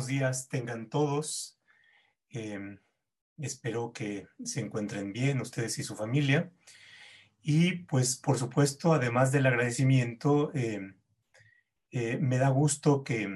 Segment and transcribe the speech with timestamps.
[0.00, 1.60] buenos días tengan todos.
[2.30, 2.78] Em,
[3.36, 6.50] espero que se encuentren bien ustedes y su familia.
[7.42, 10.96] Y pues por supuesto, además del agradecimiento, em,
[11.90, 13.28] eh, me da gusto que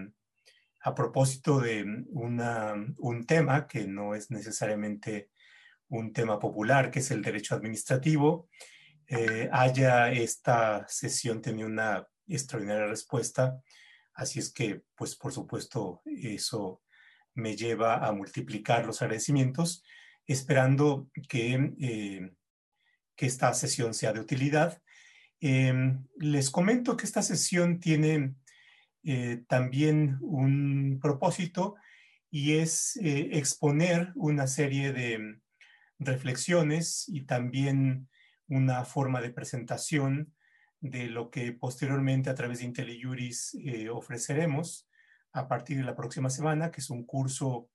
[0.80, 5.29] a propósito de una, un tema que no es necesariamente
[5.89, 8.49] un tema popular, que es el derecho administrativo,
[9.07, 13.60] eh, haya esta sesión tenido una extraordinaria respuesta.
[14.14, 16.82] Así es que, pues por supuesto, eso
[17.34, 19.84] me lleva a multiplicar los agradecimientos,
[20.27, 22.32] esperando que, eh,
[23.16, 24.80] que esta sesión sea de utilidad.
[25.40, 28.34] Em, les comento que esta sesión tiene
[29.02, 31.74] eh, también un propósito
[32.30, 35.38] y es exponer una serie de
[35.98, 38.09] reflexiones y también
[38.48, 40.34] una forma de presentación
[40.84, 44.87] de lo que posteriormente a través de IntelliJuris eh, ofreceremos
[45.32, 47.71] a partir de la próxima semana, que es un curso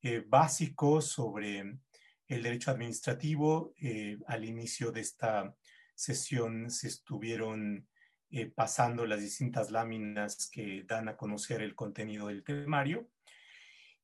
[0.00, 1.78] eh, básico sobre
[2.26, 3.74] el derecho administrativo.
[3.78, 5.54] Eh, al inicio de esta
[5.94, 7.86] sesión se estuvieron
[8.54, 13.08] pasando las distintas láminas que dan a conocer el contenido del temario.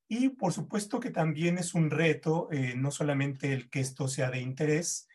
[0.07, 4.39] Y por supuesto que también es un reto, no solamente el que esto sea de
[4.39, 5.07] interés,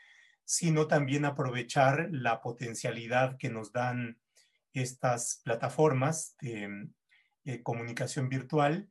[0.48, 4.18] sino también aprovechar la potencialidad que nos dan
[4.72, 6.88] estas plataformas de
[7.44, 8.88] eh, comunicación virtual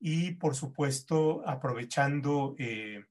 [0.00, 3.04] y, por supuesto, aprovechando eh,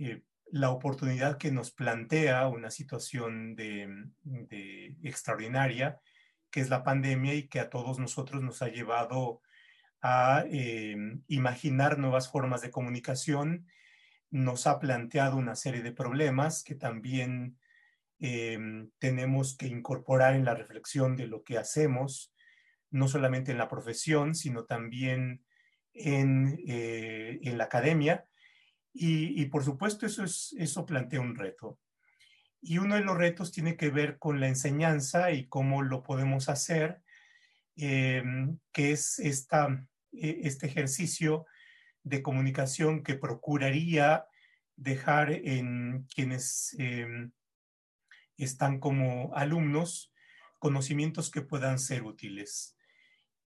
[0.00, 4.08] eh, la oportunidad que nos plantea una situación de,
[5.04, 6.00] extraordinaria,
[6.50, 9.40] que es la pandemia y que a todos nosotros nos ha llevado
[10.02, 10.44] a
[11.28, 13.68] imaginar nuevas formas de comunicación
[14.30, 17.58] nos ha planteado una serie de problemas que también
[18.18, 22.34] em, tenemos que incorporar en la reflexión de lo que hacemos,
[22.90, 25.44] no solamente en la profesión, sino también
[25.92, 28.26] en, eh, la academia.
[28.92, 31.78] Y, por supuesto eso, es, eso plantea un reto.
[32.60, 36.48] Y uno de los retos tiene que ver con la enseñanza y cómo lo podemos
[36.48, 37.00] hacer,
[37.76, 41.46] em, que es esta, e, este ejercicio
[42.08, 44.26] de comunicación que procuraría
[44.76, 47.32] dejar en quienes em,
[48.36, 50.12] están como alumnos
[50.58, 52.76] conocimientos que puedan ser útiles.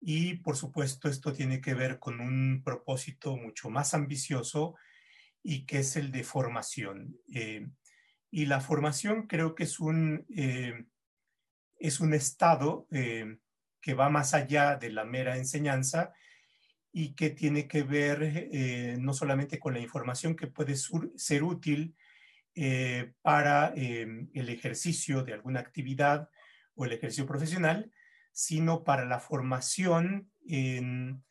[0.00, 4.76] Y por supuesto esto tiene que ver con un propósito mucho más ambicioso
[5.42, 7.16] y que es el de formación.
[7.34, 7.66] Eh,
[8.30, 10.84] y la formación creo que es un, eh,
[11.78, 13.38] es un estado eh,
[13.80, 16.12] que va más allá de la mera enseñanza
[16.98, 21.94] y que tiene que ver eh, no solamente con la información que puede ser útil
[22.56, 26.28] eh, para em, el ejercicio de alguna actividad
[26.74, 27.92] o el ejercicio profesional,
[28.32, 31.22] sino para la formación en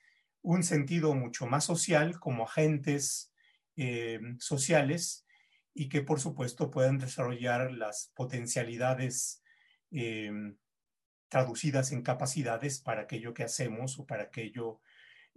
[0.42, 3.34] un sentido mucho más social como agentes
[3.76, 5.26] em, sociales
[5.74, 9.44] y que por supuesto puedan desarrollar las potencialidades
[9.92, 10.56] em,
[11.28, 14.80] traducidas en capacidades para aquello que hacemos o para aquello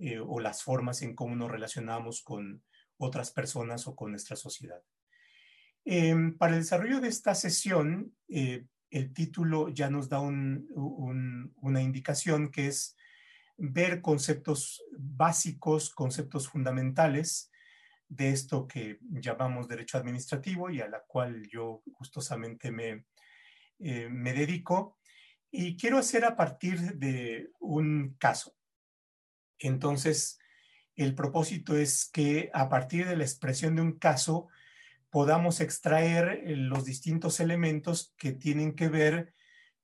[0.01, 2.63] eh, o las formas en cómo nos relacionamos con
[2.97, 4.83] otras personas o con nuestra sociedad.
[5.85, 12.51] Em, para el desarrollo de esta sesión, eh, el título ya nos da una indicación
[12.51, 12.97] que es
[13.57, 17.51] ver conceptos básicos, conceptos fundamentales
[18.09, 23.05] de esto que llamamos derecho administrativo y a la cual yo gustosamente me,
[23.79, 24.99] eh, me dedico.
[25.51, 28.55] Y quiero hacer a partir de un caso.
[29.61, 30.39] Entonces,
[30.97, 34.49] el propósito es que a partir de la expresión de un caso
[35.11, 39.35] podamos extraer eh, los distintos elementos que tienen que ver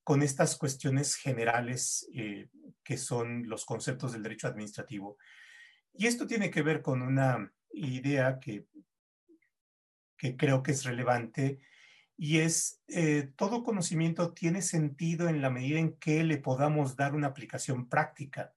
[0.03, 2.49] con estas cuestiones generales eh,
[2.85, 5.19] que son los conceptos del derecho administrativo.
[5.93, 8.67] Y esto tiene que ver con una idea que,
[10.37, 11.61] creo que es relevante
[12.17, 17.15] y es eh, todo conocimiento tiene sentido en la medida en que le podamos dar
[17.15, 18.55] una aplicación práctica.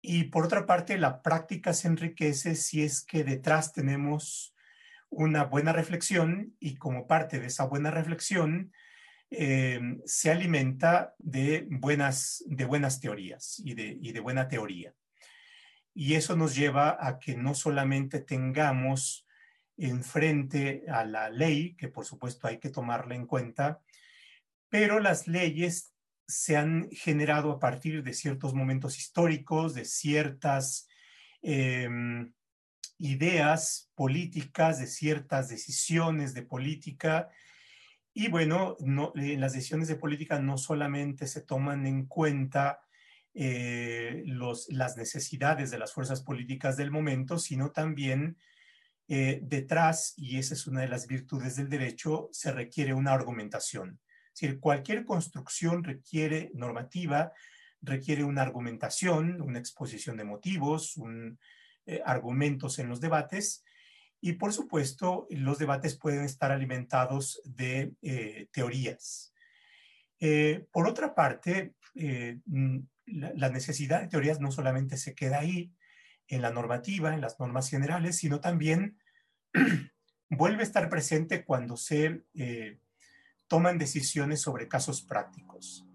[0.00, 4.54] Y por otra parte, la práctica se enriquece si es que detrás tenemos
[5.10, 8.72] una buena reflexión y como parte de esa buena reflexión
[9.30, 14.94] eh, se alimenta de buenas, de buenas teorías y de, y de buena teoría.
[15.94, 19.26] Y eso nos lleva a que no solamente tengamos
[19.76, 23.80] enfrente a la ley, que por supuesto hay que tomarla en cuenta,
[24.68, 25.92] pero las leyes
[26.28, 30.86] se han generado a partir de ciertos momentos históricos, de ciertas
[31.40, 32.32] em,
[32.98, 37.30] ideas políticas, de ciertas decisiones de política.
[38.12, 42.82] Y bueno, no, las decisiones de política no solamente se toman en cuenta
[43.32, 48.36] eh, los, las necesidades de las fuerzas políticas del momento, sino también
[49.06, 53.98] eh, detrás, y esa es una de las virtudes del derecho, se requiere una argumentación.
[54.38, 57.32] Decir, cualquier construcción requiere normativa,
[57.80, 60.94] requiere una argumentación, una exposición de motivos,
[61.86, 63.64] eh, argumentos en los debates,
[64.20, 67.94] y por supuesto, los debates pueden estar alimentados de
[68.52, 69.32] teorías.
[70.72, 71.74] por otra parte,
[73.12, 75.72] la, necesidad de teorías no solamente se queda ahí
[76.28, 78.98] en la normativa, en las normas generales, sino también
[80.30, 82.78] vuelve a estar presente cuando se eh,
[83.48, 85.86] toman decisiones sobre casos prácticos.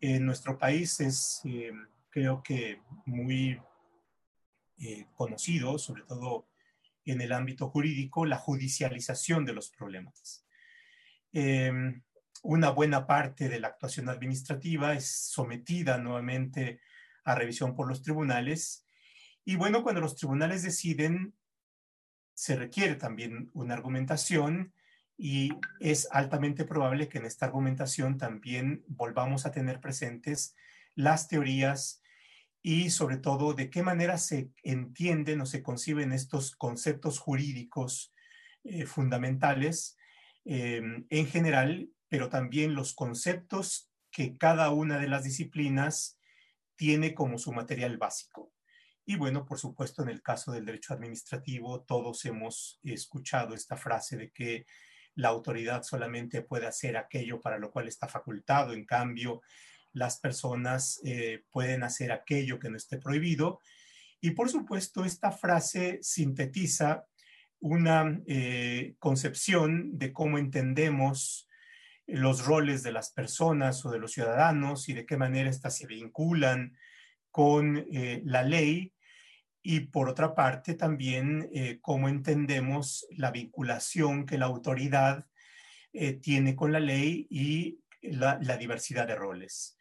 [0.00, 1.72] En nuestro país es, eh,
[2.10, 3.60] creo que, muy
[4.78, 6.46] eh, conocido, sobre todo
[7.06, 10.46] en el ámbito jurídico, la judicialización de los problemas.
[11.32, 12.02] Em,
[12.42, 16.80] una buena parte de la actuación administrativa es sometida nuevamente
[17.24, 18.86] a revisión por los tribunales.
[19.44, 21.34] Y bueno, cuando los tribunales deciden,
[22.34, 24.74] se requiere también una argumentación
[25.16, 30.54] y es altamente probable que en esta argumentación también volvamos a tener presentes
[30.94, 32.02] las teorías
[32.62, 38.12] y sobre todo de qué manera se entienden o se conciben estos conceptos jurídicos
[38.64, 39.96] eh, fundamentales
[40.44, 46.16] eh, en general pero también los conceptos que cada una de las disciplinas
[46.76, 48.52] tiene como su material básico.
[49.04, 54.16] Y bueno, por supuesto, en el caso del derecho administrativo, todos hemos escuchado esta frase
[54.16, 54.64] de que
[55.14, 59.42] la autoridad solamente puede hacer aquello para lo cual está facultado, en cambio,
[59.92, 63.60] las personas eh, pueden hacer aquello que no esté prohibido.
[64.20, 67.06] Y por supuesto, esta frase sintetiza
[67.60, 71.48] una eh, concepción de cómo entendemos
[72.06, 75.86] los roles de las personas o de los ciudadanos y de qué manera éstas se
[75.86, 76.76] vinculan
[77.30, 78.93] con eh, la ley
[79.66, 85.26] y por otra parte también eh, cómo entendemos la vinculación que la autoridad
[85.94, 89.78] eh, tiene con la ley y la, diversidad de roles.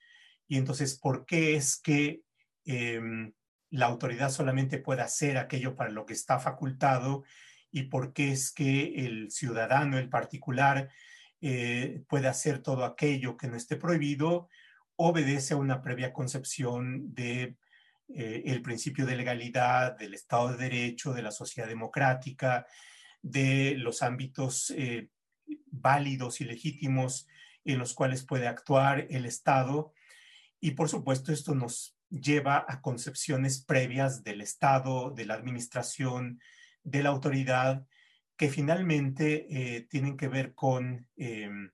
[0.47, 2.21] Y entonces, ¿por qué es que
[2.63, 3.33] em,
[3.71, 7.25] la autoridad solamente puede hacer aquello para lo que está facultado
[7.69, 10.91] y por qué es que el ciudadano, el particular,
[11.41, 14.47] eh, puede hacer todo aquello que no esté prohibido,
[14.95, 17.57] obedece a una previa concepción de
[18.15, 22.65] eh, el principio de legalidad, del Estado de Derecho, de la sociedad democrática,
[23.21, 25.09] de los ámbitos eh,
[25.67, 27.27] válidos y legítimos
[27.65, 29.93] en los cuales puede actuar el Estado.
[30.59, 36.39] Y por supuesto esto nos lleva a concepciones previas del Estado, de la administración,
[36.83, 37.85] de la autoridad,
[38.37, 41.71] que finalmente eh, tienen que ver con em,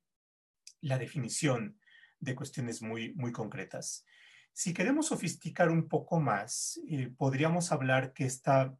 [0.81, 1.80] la definición
[2.19, 4.06] de cuestiones muy, muy concretas.
[4.60, 8.78] Si queremos sofisticar un poco más, eh, podríamos hablar que esta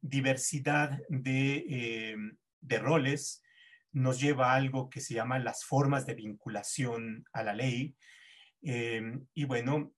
[0.00, 3.42] diversidad de, em, de, roles
[3.92, 7.94] nos lleva a algo que se llama las formas de vinculación a la ley.
[8.62, 9.92] Em, y bueno,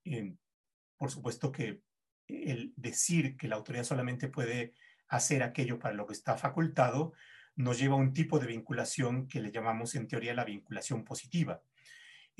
[0.97, 1.81] por supuesto que
[2.27, 4.75] el decir que la autoridad solamente puede
[5.07, 7.13] hacer aquello para lo que está facultado,
[7.55, 11.63] nos lleva a un tipo de vinculación que le llamamos en teoría la vinculación positiva.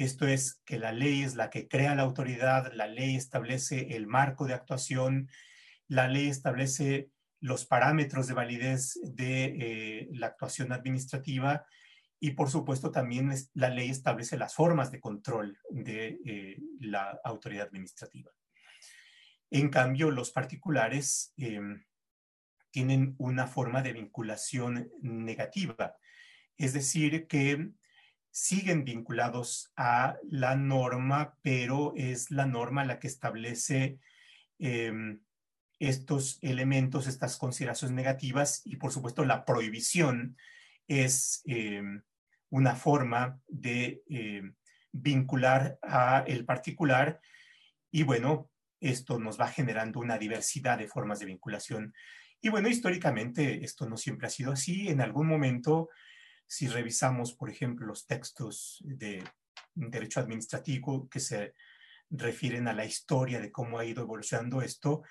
[0.01, 4.07] Esto es que la ley es la que crea la autoridad, la ley establece el
[4.07, 5.29] marco de actuación,
[5.89, 11.67] la ley establece los parámetros de validez de eh, la actuación administrativa
[12.19, 17.67] y por supuesto también la ley establece las formas de control de eh, la autoridad
[17.67, 18.31] administrativa.
[19.51, 21.85] En cambio, los particulares em,
[22.71, 25.95] tienen una forma de vinculación negativa,
[26.57, 27.75] es decir, que
[28.31, 33.99] siguen vinculados a la norma, pero es la norma la que establece
[34.59, 35.21] em,
[35.79, 40.37] estos elementos, estas consideraciones negativas y por supuesto la prohibición
[40.87, 42.03] es em,
[42.51, 44.55] una forma de em,
[44.93, 47.21] vincular a el particular
[47.91, 51.93] y bueno, esto nos va generando una diversidad de formas de vinculación
[52.43, 54.89] y bueno, históricamente esto no siempre ha sido así.
[54.89, 55.91] En algún momento,
[56.51, 59.23] si revisamos, por ejemplo, los textos de
[59.73, 61.55] derecho administrativo que se
[62.11, 65.05] refieren a la historia de cómo ha ido evolucionando esto,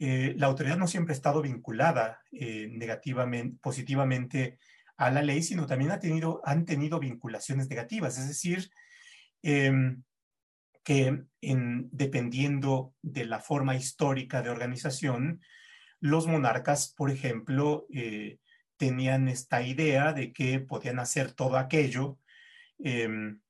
[0.00, 4.58] eh, la autoridad no siempre ha estado vinculada eh, negativamente, positivamente
[4.96, 8.68] a la ley, sino también ha tenido, han tenido vinculaciones negativas, es decir,
[9.42, 10.02] em,
[10.82, 15.40] que en, dependiendo de la forma histórica de organización,
[16.00, 18.40] los monarcas, por ejemplo, eh,
[18.76, 22.18] tenían esta idea de que podían hacer todo aquello
[22.78, 23.40] em,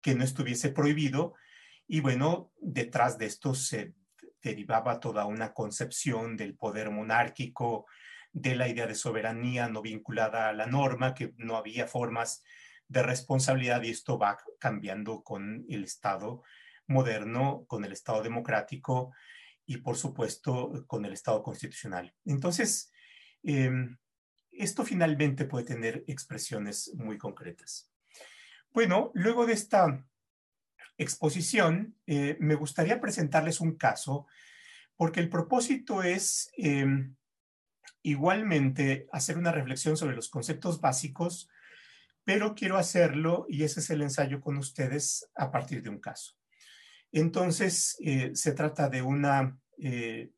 [0.00, 1.34] que no estuviese prohibido
[1.86, 3.94] Y bueno, detrás de esto se
[4.42, 7.86] derivaba toda una concepción del poder monárquico,
[8.32, 12.42] de la idea de soberanía no vinculada a la norma, que no había formas
[12.88, 16.42] de responsabilidad y esto va cambiando con el Estado
[16.86, 19.12] moderno, con el Estado democrático
[19.66, 22.14] y por supuesto con el Estado constitucional.
[22.24, 22.92] Entonces,
[23.44, 23.96] em,
[24.50, 27.90] esto finalmente puede tener expresiones muy concretas.
[28.72, 30.04] Bueno, luego de esta
[30.98, 34.26] exposición, eh, me gustaría presentarles un caso
[34.96, 37.16] porque el propósito es em,
[38.02, 41.48] igualmente hacer una reflexión sobre los conceptos básicos,
[42.22, 46.34] pero quiero hacerlo, y ese es el ensayo con ustedes, a partir de un caso.
[47.12, 50.30] Entonces, eh, se trata de una, eh,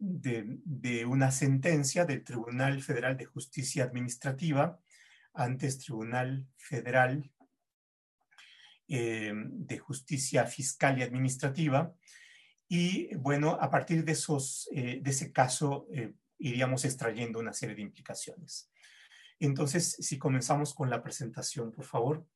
[0.00, 4.80] de, una sentencia del Tribunal Federal de Justicia Administrativa,
[5.32, 7.30] antes Tribunal Federal
[8.88, 11.94] eh, de Justicia Fiscal y Administrativa.
[12.68, 15.86] Y bueno, a partir de, esos, de ese caso
[16.38, 18.70] iríamos extrayendo una serie de implicaciones.
[19.40, 22.26] Entonces, si comenzamos con la presentación, por favor.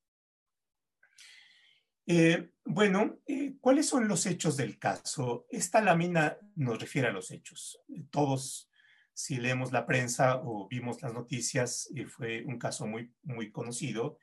[2.06, 5.46] Eh, bueno, eh, ¿cuáles son los hechos del caso?
[5.49, 7.80] Esta lámina nos refiere a los hechos.
[8.11, 8.70] Todos,
[9.14, 14.18] si leemos la prensa o vimos las noticias, eh, fue un caso muy, muy conocido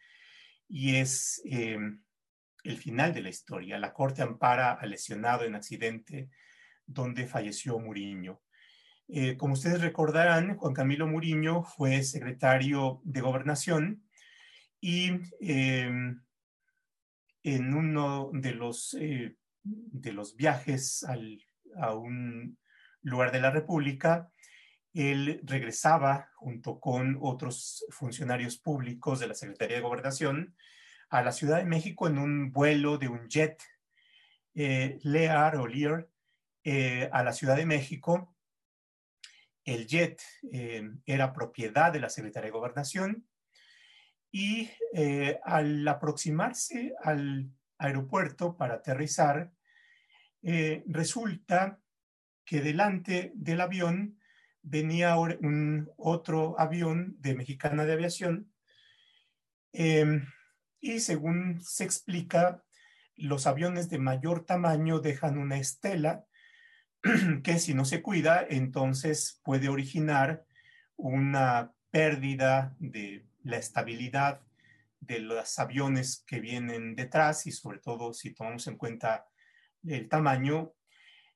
[0.67, 3.79] y es el final de la historia.
[3.79, 6.29] La Corte ampara al lesionado en accidente
[6.85, 8.41] donde falleció Muriño.
[9.38, 14.07] Como ustedes recordarán, Juan Camilo Muriño fue secretario de Gobernación
[14.79, 15.11] y
[17.43, 21.05] en uno de los, eh, de los viajes
[21.77, 22.57] a un
[23.01, 24.31] lugar de la República,
[24.93, 30.55] él regresaba junto con otros funcionarios públicos de la Secretaría de Gobernación
[31.10, 33.62] a la Ciudad de México en un vuelo de un jet
[34.53, 36.07] eh, Lear o Lear
[37.12, 38.36] a la Ciudad de México.
[39.63, 40.21] El jet
[40.51, 43.27] eh, era propiedad de la Secretaría de Gobernación
[44.31, 49.51] y eh, al aproximarse al aeropuerto para aterrizar,
[50.41, 51.79] eh, resulta
[52.45, 54.17] que delante del avión
[54.61, 55.15] venía
[55.97, 58.51] otro avión de Mexicana de Aviación
[59.73, 60.25] em,
[60.79, 62.63] y según se explica,
[63.15, 66.25] los aviones de mayor tamaño dejan una estela
[67.43, 70.45] que si no se cuida, entonces puede originar
[70.95, 74.41] una pérdida de la estabilidad
[75.00, 79.25] de los aviones que vienen detrás y sobre todo si tomamos en cuenta
[79.83, 80.74] el tamaño.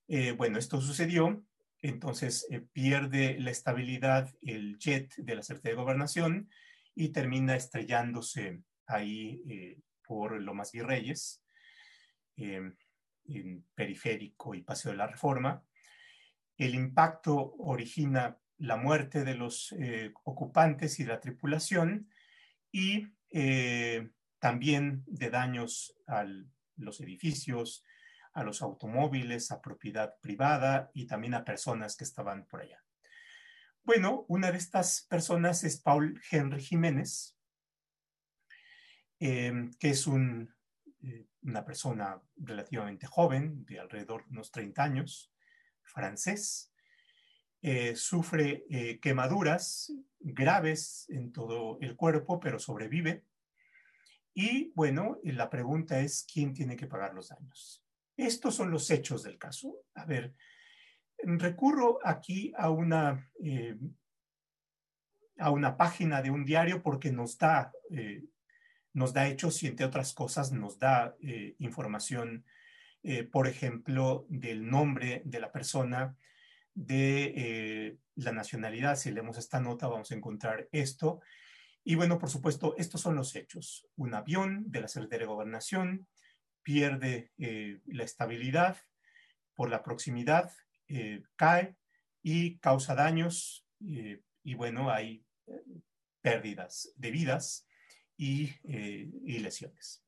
[0.08, 1.44] Eh, bueno, esto sucedió,
[1.82, 6.50] entonces eh, pierde la estabilidad el jet de la Secretaría de Gobernación
[6.94, 11.44] y termina estrellándose ahí eh, por Lomas Virreyes
[12.38, 12.78] en
[13.74, 15.64] Periférico y Paseo de la Reforma.
[16.58, 22.10] El impacto origina la muerte de los eh, ocupantes y la tripulación
[22.72, 24.10] y eh,
[24.40, 26.26] también de daños a
[26.78, 27.84] los edificios,
[28.34, 32.84] a los automóviles, a propiedad privada y también a personas que estaban por allá.
[33.84, 37.38] Bueno, una de estas personas es Paul Henry Jiménez,
[39.20, 45.32] eh, que es eh, una persona relativamente joven, de alrededor de unos 30 años,
[45.84, 46.74] francés,
[47.68, 53.24] eh, sufre eh, quemaduras graves en todo el cuerpo, pero sobrevive.
[54.34, 57.84] Y bueno, la pregunta es, ¿quién tiene que pagar los daños?
[58.18, 59.78] Estos son los hechos del caso.
[59.94, 60.36] A ver,
[61.18, 63.32] recurro aquí a una,
[65.38, 67.72] a una página de un diario porque nos da
[68.96, 72.46] nos da hechos y entre otras cosas nos da eh, información,
[73.04, 76.16] eh, por ejemplo, del nombre de la persona,
[76.76, 78.96] de eh, la nacionalidad.
[78.96, 81.22] Si leemos esta nota vamos a encontrar esto.
[81.84, 83.88] Y bueno, por supuesto, estos son los hechos.
[83.96, 86.08] Un avión de la Secretaría de Gobernación
[86.62, 88.78] pierde la estabilidad
[89.54, 90.52] por la proximidad,
[91.36, 91.76] cae
[92.24, 93.68] y causa daños.
[93.80, 95.24] y bueno, hay
[96.22, 97.68] pérdidas de vidas
[98.18, 100.04] eh, y, lesiones.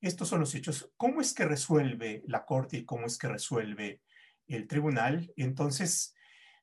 [0.00, 0.90] Estos son los hechos.
[0.96, 4.00] ¿Cómo es que resuelve la Corte y cómo es que resuelve
[4.46, 5.32] el tribunal?
[5.36, 6.14] Entonces,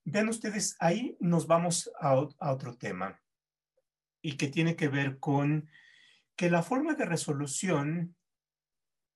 [0.05, 3.21] vean ustedes, ahí nos vamos a, otro tema
[4.21, 5.69] y que tiene que ver con
[6.35, 8.15] que la forma de resolución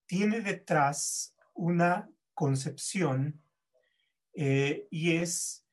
[0.05, 3.41] tiene detrás una concepción
[4.33, 5.65] eh, y es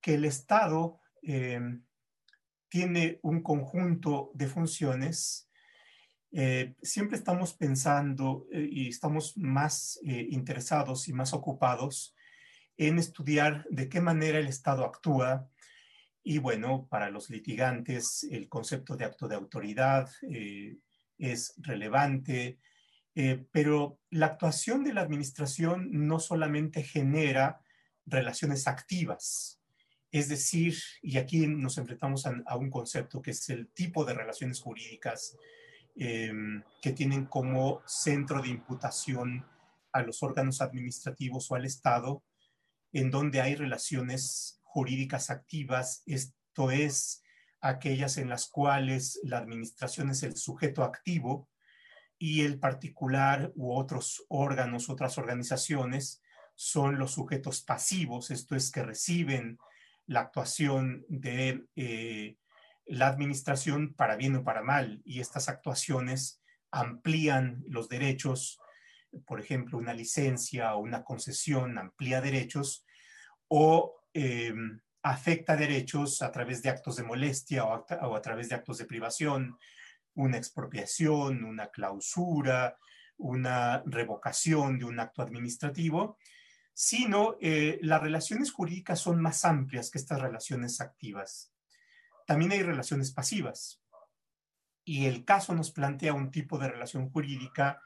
[0.00, 1.60] que el Estado eh,
[2.68, 5.46] tiene un conjunto de funciones
[6.30, 12.14] eh, siempre estamos pensando y estamos más interesados y más ocupados
[12.78, 15.46] en estudiar de qué manera el Estado actúa.
[16.22, 20.08] Y bueno, para los litigantes el concepto de acto de autoridad
[21.18, 22.58] es relevante,
[23.50, 27.60] pero la actuación de la administración no solamente genera
[28.06, 29.60] relaciones activas,
[30.10, 34.60] es decir, y aquí nos enfrentamos a un concepto que es el tipo de relaciones
[34.60, 35.36] jurídicas
[36.00, 39.44] Em, que tienen como centro de imputación
[39.90, 42.22] a los órganos administrativos o al Estado,
[42.92, 47.22] en donde hay relaciones jurídicas activas, esto es,
[47.60, 51.48] aquellas en las cuales la administración es el sujeto activo
[52.18, 56.22] y el particular u otros órganos, otras organizaciones
[56.54, 59.58] son los sujetos pasivos, esto es, que reciben
[60.06, 62.36] la actuación de eh,
[62.86, 68.58] la administración para bien o para mal y estas actuaciones amplían los derechos,
[69.26, 72.84] por ejemplo, una licencia o una concesión amplía derechos
[73.48, 74.52] o eh,
[75.02, 79.58] afecta derechos a través de actos de molestia o a, través de actos de privación,
[80.14, 82.76] una expropiación, una clausura,
[83.16, 86.18] una revocación de un acto administrativo,
[86.74, 91.52] sino eh, las relaciones jurídicas son más amplias que estas relaciones activas.
[92.26, 93.82] También hay relaciones pasivas.
[94.84, 97.80] Y el caso nos plantea un tipo de relación jurídica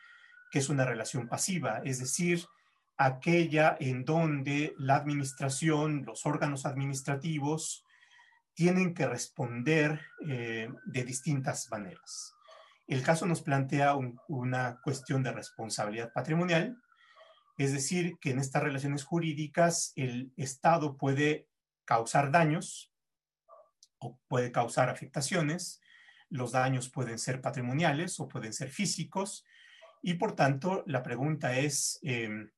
[0.52, 2.46] que es una relación pasiva, es decir,
[2.98, 7.84] aquella en donde la administración, los órganos administrativos,
[8.54, 12.34] tienen que responder eh, de distintas maneras.
[12.86, 13.96] El caso nos plantea
[14.28, 16.76] una cuestión de responsabilidad patrimonial,
[17.56, 21.48] es decir, que en estas relaciones jurídicas el Estado puede
[21.86, 22.92] causar daños
[23.98, 25.80] o puede causar afectaciones.
[26.28, 29.46] Los daños pueden ser patrimoniales o pueden ser físicos.
[30.02, 32.50] Y por tanto, la pregunta es, em,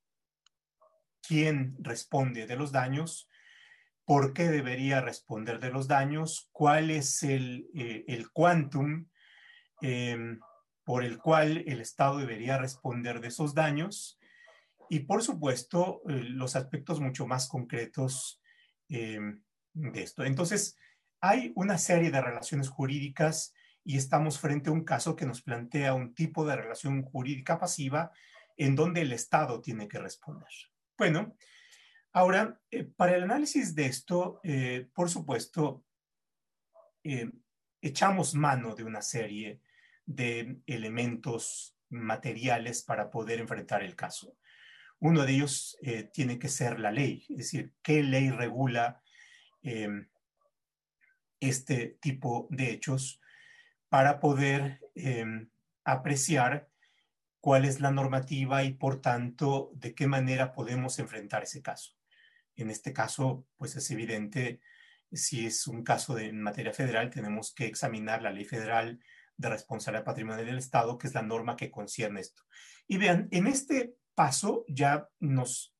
[1.21, 3.28] ¿quién responde de los daños?
[4.07, 6.49] ¿Por qué debería responder de los daños?
[6.52, 9.09] ¿Cuál es el, eh, el quantum
[9.83, 10.41] em,
[10.85, 14.19] por el cual el Estado debería responder de esos daños?
[14.89, 18.41] Y por supuesto, eh, los aspectos mucho más concretos
[18.89, 19.43] em,
[19.75, 20.25] de esto.
[20.25, 20.78] Entonces,
[21.21, 23.52] hay una serie de relaciones jurídicas
[23.84, 28.10] y estamos frente a un caso que nos plantea un tipo de relación jurídica pasiva
[28.56, 30.49] en donde el Estado tiene que responder.
[30.97, 31.36] Bueno,
[32.12, 35.84] ahora, eh, para el análisis de esto, eh, por supuesto,
[37.02, 37.30] eh,
[37.82, 39.60] echamos mano de una serie
[40.06, 44.38] de elementos materiales para poder enfrentar el caso.
[45.00, 45.76] Uno de ellos
[46.14, 49.02] tiene que ser la ley, es decir, qué ley regula
[51.40, 53.20] este tipo de hechos
[53.95, 55.49] para poder em,
[55.85, 56.69] apreciar
[57.39, 61.93] cuál es la normativa y por tanto de qué manera podemos enfrentar ese caso.
[62.57, 64.61] En este caso, pues es evidente,
[65.13, 68.99] si es un caso de materia federal, tenemos que examinar la ley federal
[69.37, 72.43] de responsabilidad patrimonial del Estado, que es la norma que concierne esto.
[72.89, 75.73] Y vean, en este paso ya nos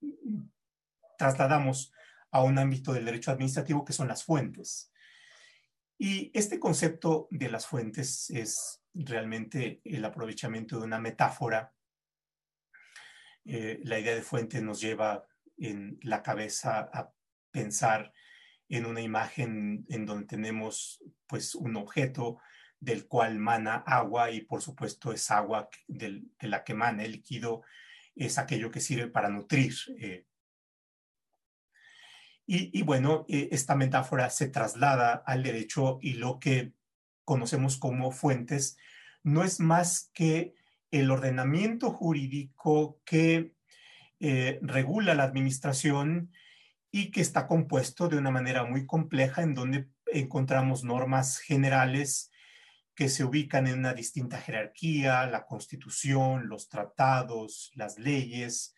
[1.19, 1.91] trasladamos
[2.31, 4.93] a un ámbito del derecho administrativo que son las fuentes.
[5.99, 11.73] Y este concepto de las fuentes es realmente el aprovechamiento de una metáfora.
[13.45, 15.27] Eh, la idea de fuente nos lleva
[15.57, 17.13] en la cabeza a
[17.51, 18.13] pensar
[18.69, 22.39] en una imagen en donde tenemos pues un objeto
[22.81, 27.63] del cual mana agua y por supuesto es agua de la que mana el líquido
[28.15, 30.27] es aquello que sirve para nutrir eh,
[32.47, 36.73] y, bueno, eh, esta metáfora se traslada al derecho y lo que
[37.25, 38.77] conocemos como fuentes
[39.23, 40.55] no es más que
[40.91, 43.55] el ordenamiento jurídico que
[44.21, 46.31] eh, regula la administración
[46.91, 52.31] y que está compuesto de una manera muy compleja en donde encontramos normas generales
[52.95, 58.74] que se ubican en una distinta jerarquía, la constitución, los tratados, las leyes,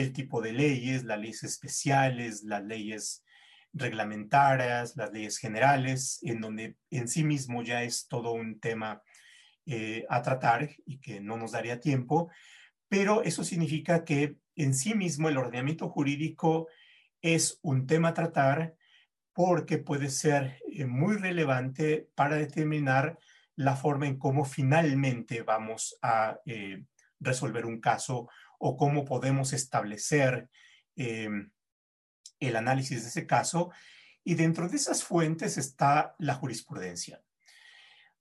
[0.00, 3.24] el tipo de leyes, las leyes especiales, las leyes
[3.72, 9.02] reglamentarias, las leyes generales, en donde en sí mismo ya es todo un tema
[9.66, 12.30] eh, a tratar y que no nos daría tiempo,
[12.88, 16.68] pero eso significa que en sí mismo el ordenamiento jurídico
[17.20, 18.74] es un tema a tratar
[19.32, 23.18] porque puede ser eh, muy relevante para determinar
[23.56, 26.84] la forma en cómo finalmente vamos a eh,
[27.20, 28.28] resolver un caso
[28.58, 30.48] o cómo podemos establecer
[30.96, 31.50] em,
[32.40, 33.70] el análisis de ese caso.
[34.24, 37.22] Y dentro de esas fuentes está la jurisprudencia.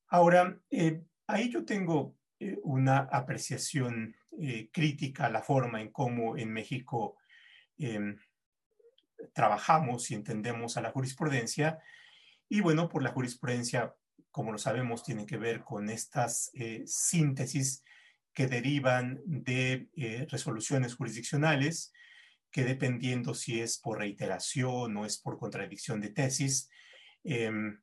[0.07, 6.37] Ahora, eh, ahí yo tengo eh, una apreciación eh, crítica a la forma en cómo
[6.37, 7.17] en México
[7.77, 8.17] em,
[9.33, 11.79] trabajamos y entendemos a la jurisprudencia.
[12.47, 13.93] Y bueno, por la jurisprudencia,
[14.31, 16.51] como lo sabemos, tiene que ver con estas
[16.85, 17.83] síntesis
[18.37, 19.89] que derivan de
[20.29, 21.91] resoluciones jurisdiccionales,
[22.51, 26.69] que dependiendo si es por reiteración o es por contradicción de tesis,
[27.23, 27.81] em,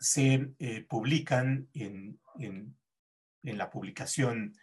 [0.00, 0.54] se
[0.88, 4.56] publican en, en la publicación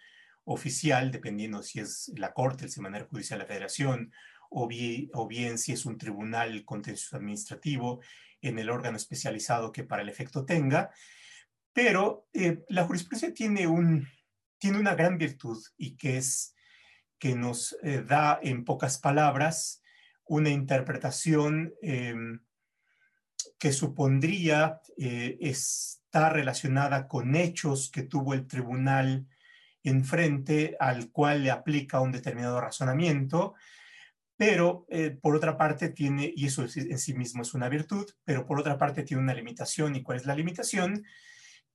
[0.43, 4.11] oficial, dependiendo si es la Corte, el Semanario Judicial de la Federación,
[4.49, 8.01] o bien, o bien si es un tribunal contencioso administrativo
[8.41, 10.89] en el órgano especializado que para el efecto tenga.
[11.73, 14.07] Pero eh, la jurisprudencia tiene, un,
[14.59, 16.53] tiene una gran virtud y que es
[17.17, 19.81] que nos eh, da en pocas palabras
[20.25, 22.39] una interpretación em,
[23.57, 29.27] que supondría eh, está relacionada con hechos que tuvo el tribunal
[29.83, 33.55] enfrente al cual le aplica un determinado razonamiento,
[34.35, 38.45] pero eh, por otra parte tiene, y eso en sí mismo es una virtud, pero
[38.45, 39.95] por otra parte tiene una limitación.
[39.95, 41.05] ¿Y cuál es la limitación?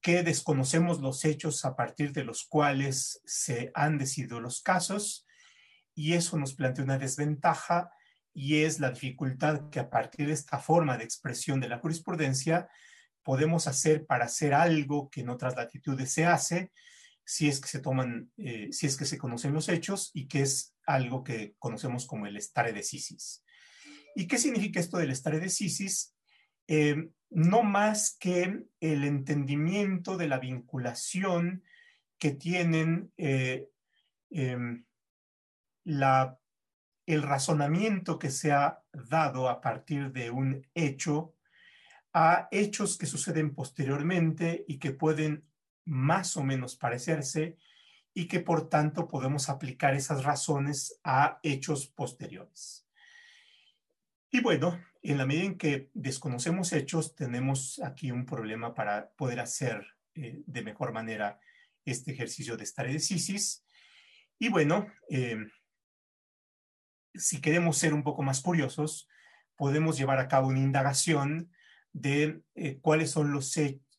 [0.04, 5.26] Que desconocemos los hechos a partir de los cuales se han decidido los casos
[5.94, 7.90] y eso nos plantea una desventaja
[8.34, 12.68] y es la dificultad que a partir de esta forma de expresión de la jurisprudencia
[13.22, 16.70] podemos hacer para hacer algo que en otras latitudes se hace,
[17.24, 20.42] si es que se toman, eh, si es que se conocen los hechos y que
[20.42, 23.42] es algo que conocemos como el stare decisis.
[24.14, 26.13] ¿Y qué significa esto del stare decisis?
[26.68, 31.64] Eh, no más que el entendimiento de la vinculación
[32.18, 33.68] que tienen eh,
[34.30, 34.84] em,
[35.84, 36.38] la
[37.06, 41.34] el razonamiento que se ha dado a partir de un hecho
[42.12, 45.44] a hechos que suceden posteriormente y que pueden
[45.84, 47.58] más o menos parecerse
[48.14, 52.86] y que por tanto podemos aplicar esas razones a hechos posteriores.
[54.34, 59.38] Y bueno, en la medida en que desconocemos hechos, tenemos aquí un problema para poder
[59.38, 61.38] hacer eh, de mejor manera
[61.84, 63.64] este ejercicio de stare decisis.
[64.36, 65.36] Y bueno, eh,
[67.14, 69.08] si queremos ser un poco más curiosos,
[69.54, 71.52] podemos llevar a cabo una indagación
[71.92, 73.54] de eh, cuáles, son los,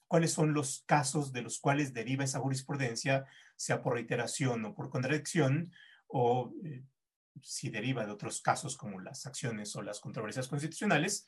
[0.06, 3.24] cuáles son los casos de los cuales deriva esa jurisprudencia,
[3.56, 5.72] sea por reiteración o por contradicción,
[6.08, 6.54] o
[7.42, 11.26] si deriva de otros casos como las acciones o las controversias constitucionales.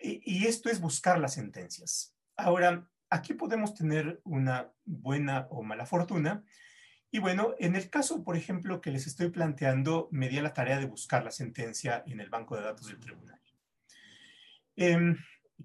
[0.00, 2.14] y esto es buscar las sentencias.
[2.36, 6.44] Ahora, aquí podemos tener una buena o mala fortuna,
[7.10, 10.52] y bueno, en el caso, por ejemplo, que les estoy planteando, me di a la
[10.52, 13.40] tarea de buscar la sentencia en el banco de datos del tribunal.
[14.76, 15.16] Em,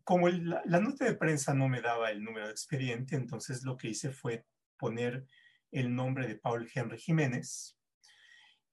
[0.06, 3.90] como la, nota de prensa no me daba el número de expediente, entonces lo que
[3.90, 4.46] hice fue
[4.78, 5.28] poner
[5.72, 7.78] el nombre de Paul Henry Jiménez,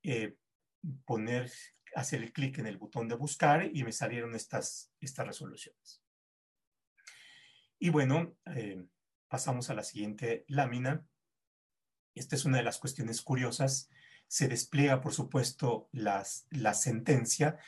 [0.03, 0.37] eh,
[1.05, 1.51] poner,
[1.95, 6.03] hacer el clic en el botón de buscar y me salieron estas, estas resoluciones.
[7.79, 8.85] Y bueno, eh,
[9.29, 11.07] pasamos a la siguiente lámina
[12.15, 13.89] esta es una de las cuestiones curiosas.
[14.29, 17.59] Se despliega, por supuesto, las, la sentencia,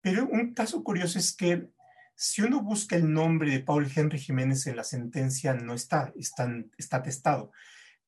[0.00, 1.68] pero un caso curioso es que
[2.14, 6.52] si uno busca el nombre de Paul Henry Jiménez en la sentencia, no está, está,
[6.76, 7.52] está testado.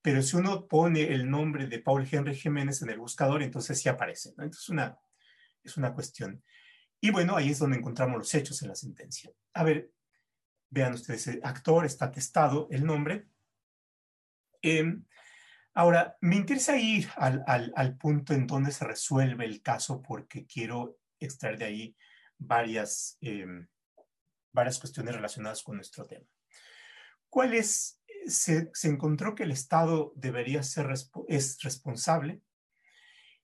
[0.03, 3.89] Pero si uno pone el nombre de Paul Henry Jiménez en el buscador, entonces sí
[3.89, 4.31] aparece.
[4.31, 4.99] Entonces una,
[5.63, 6.43] es una cuestión.
[7.01, 9.31] Y bueno, ahí es donde encontramos los hechos en la sentencia.
[9.55, 9.91] A ver,
[10.71, 13.27] vean ustedes, el actor está testado el nombre.
[14.63, 15.01] Eh,
[15.75, 21.59] Ahora, me interesa ir al, punto en donde se resuelve el caso porque quiero extraer
[21.59, 21.97] de ahí
[22.39, 23.69] varias, em,
[24.53, 26.27] varias cuestiones relacionadas con nuestro tema.
[27.29, 28.00] ¿Cuál es?
[28.27, 30.89] Se, encontró que el Estado debería ser
[31.29, 32.41] es responsable.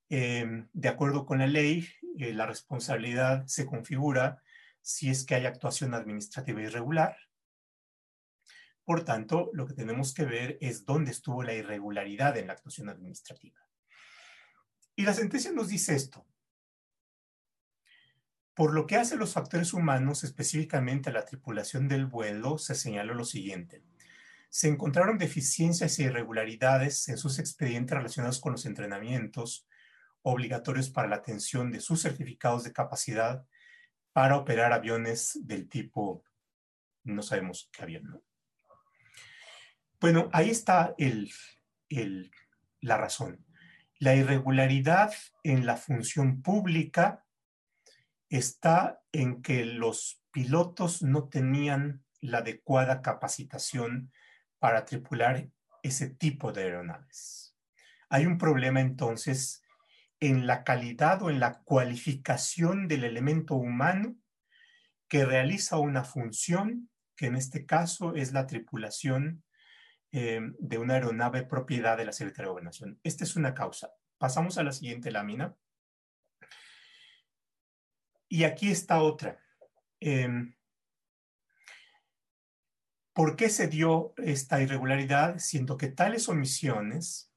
[0.09, 4.43] Em, de acuerdo con la ley, eh, la responsabilidad se configura
[4.81, 7.17] si es que hay actuación administrativa irregular
[8.87, 12.89] por tanto, lo que tenemos que ver es dónde estuvo la irregularidad en la actuación
[12.89, 13.59] administrativa.
[14.95, 16.25] Y la sentencia nos dice esto.
[18.55, 23.15] Por lo que hace los factores humanos, específicamente a la tripulación del vuelo, se señaló
[23.15, 23.83] lo siguiente.
[24.57, 29.69] Se encontraron deficiencias e irregularidades en sus expedientes relacionados con los entrenamientos
[30.23, 33.45] obligatorios para la atención de sus certificados de capacidad
[34.15, 36.25] para operar aviones del tipo,
[37.05, 38.23] no sabemos qué avión, ¿no?
[40.01, 40.95] Bueno, ahí está
[42.81, 43.45] la razón.
[43.99, 47.27] La irregularidad en la función pública
[48.31, 54.11] está en que los pilotos no tenían la adecuada capacitación
[54.59, 55.49] para tripular
[55.83, 57.57] ese tipo de aeronaves.
[58.09, 59.63] Hay un problema entonces
[60.21, 64.17] en la calidad o en la cualificación del elemento humano
[65.09, 69.45] que realiza una función, que en este caso es la tripulación
[70.13, 73.01] eh, de una aeronave propiedad de la Secretaría de Gobernación.
[73.03, 73.93] Esta es una causa.
[74.19, 75.55] Pasamos a la siguiente lámina.
[78.29, 79.39] Y aquí está otra.
[80.01, 80.56] Em,
[83.17, 85.39] ¿Por qué se dio esta irregularidad?
[85.39, 87.33] Siendo que tales omisiones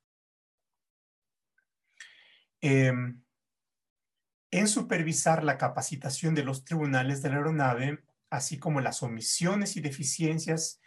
[2.59, 3.23] em,
[4.51, 9.79] en supervisar la capacitación de los tribunales de la aeronave, así como las omisiones y
[9.79, 10.81] deficiencias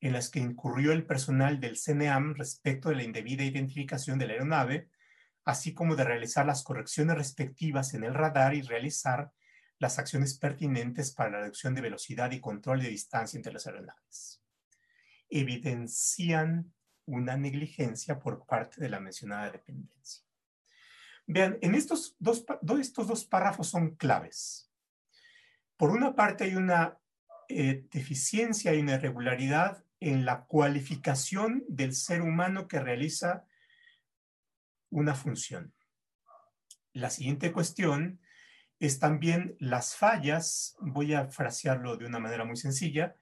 [0.00, 4.32] en las que incurrió el personal del CNEAM respecto de la indebida identificación de la
[4.32, 4.88] aeronave,
[5.44, 9.30] así como de realizar las correcciones respectivas en el radar y realizar
[9.78, 14.42] las acciones pertinentes para la reducción de velocidad y control de distancia entre las aeronaves.
[15.28, 16.72] Evidencian
[17.04, 20.24] una negligencia por parte de la mencionada dependencia.
[21.26, 22.44] Vean, en estos dos,
[22.80, 24.70] estos dos párrafos son claves.
[25.76, 26.98] Por una parte hay una
[27.48, 33.46] eh, deficiencia y una irregularidad en la cualificación del ser humano que realiza
[34.90, 35.74] una función.
[36.92, 38.20] La siguiente cuestión
[38.78, 43.16] es también las fallas, voy a frasearlo de una manera muy sencilla,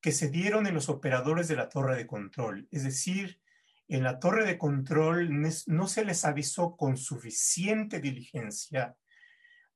[0.00, 2.68] que se dieron en los operadores de la torre de control.
[2.70, 3.40] Es decir,
[3.88, 5.30] en la torre de control
[5.66, 8.96] no se les avisó con suficiente diligencia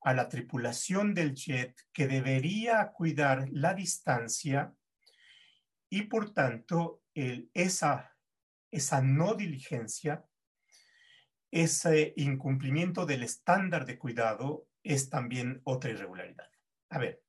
[0.03, 4.75] a la tripulación del jet que debería cuidar la distancia
[5.89, 8.17] y por tanto esa,
[8.71, 10.25] esa no diligencia,
[11.51, 16.51] ese incumplimiento del estándar de cuidado es también otra irregularidad.
[16.90, 17.23] A ver,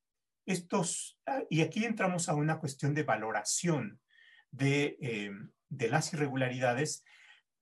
[0.46, 4.02] estos, ah, y aquí entramos a una cuestión de valoración
[4.52, 5.32] de, eh,
[5.70, 7.04] de las irregularidades,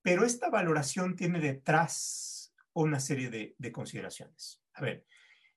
[0.01, 4.63] pero esta valoración tiene detrás una serie de, de consideraciones.
[4.73, 5.05] A ver,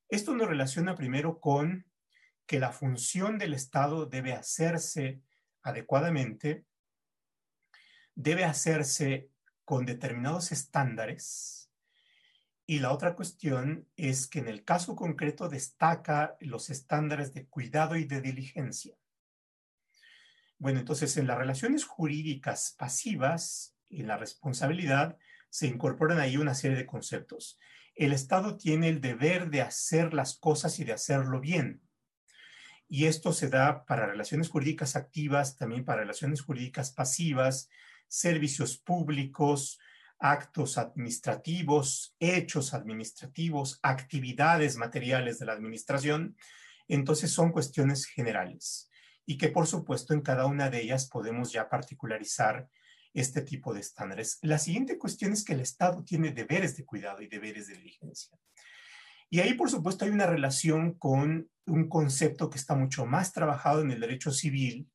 [0.09, 1.87] esto nos relaciona primero con
[2.47, 5.23] que la función del Estado debe hacerse
[5.63, 6.67] adecuadamente,
[8.15, 9.31] debe hacerse
[9.65, 11.64] con determinados estándares
[12.67, 17.97] y la otra cuestión es que en el caso concreto destaca los estándares de cuidado
[17.97, 18.97] y de diligencia.
[20.59, 25.19] Bueno, entonces en las relaciones jurídicas pasivas, en la responsabilidad,
[25.51, 27.59] se incorporan ahí una serie de conceptos.
[27.95, 31.83] El Estado tiene el deber de hacer las cosas y de hacerlo bien.
[32.89, 37.69] Y esto se da para relaciones jurídicas activas, también para relaciones jurídicas pasivas,
[38.09, 39.79] servicios públicos,
[40.25, 46.35] actos administrativos, hechos administrativos, actividades materiales de la administración,
[46.89, 48.91] entonces son cuestiones generales
[49.27, 52.71] y que por supuesto en cada una de ellas podemos ya particularizar
[53.13, 54.39] este tipo de estándares.
[54.41, 58.39] La siguiente cuestión es que el Estado tiene deberes de cuidado y deberes de diligencia.
[59.29, 63.83] Y ahí, por supuesto, hay una relación con un concepto que está mucho más trabajado
[63.83, 64.89] en el derecho civil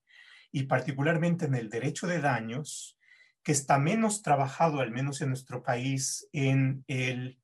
[0.51, 2.98] y particularmente en el derecho de daños,
[3.43, 7.39] que está menos trabajado, al menos en nuestro país, en el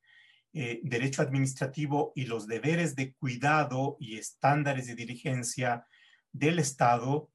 [0.54, 5.86] eh, derecho administrativo y los deberes de cuidado y estándares de diligencia
[6.32, 7.30] del Estado,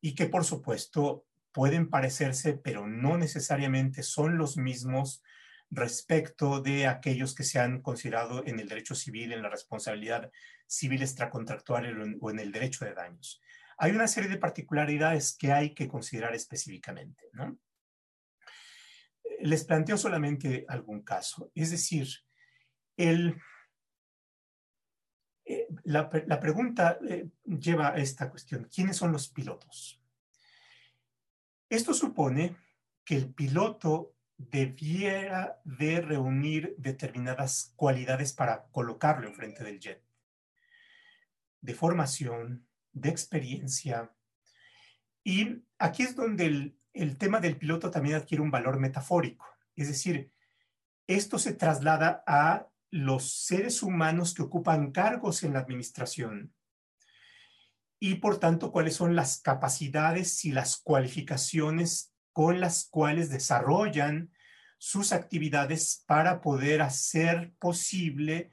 [0.00, 5.22] y que por supuesto pueden parecerse, pero no necesariamente son los mismos
[5.70, 10.30] respecto de aquellos que se han considerado en el derecho civil, en la responsabilidad
[10.66, 13.40] civil extracontractual o en el derecho de daños.
[13.78, 17.58] Hay una serie de particularidades que hay que considerar específicamente, ¿no?
[19.40, 21.50] Les planteo solamente algún caso.
[21.54, 22.08] Es decir,
[22.96, 23.34] eh,
[25.84, 26.08] la,
[26.40, 28.68] pregunta eh, lleva a esta cuestión.
[28.72, 30.02] ¿Quiénes son los pilotos?
[31.68, 32.56] Esto supone
[33.04, 40.02] que el piloto debiera de reunir determinadas cualidades para colocarlo enfrente del jet.
[41.60, 44.12] De formación, de experiencia.
[45.24, 49.46] Y aquí es donde el, el tema del piloto también adquiere un valor metafórico.
[49.74, 50.32] Es decir,
[51.06, 56.54] esto se traslada a los seres humanos que ocupan cargos en la administración
[57.98, 64.30] y por tanto cuáles son las capacidades y las cualificaciones con las cuales desarrollan
[64.78, 68.52] sus actividades para poder hacer posible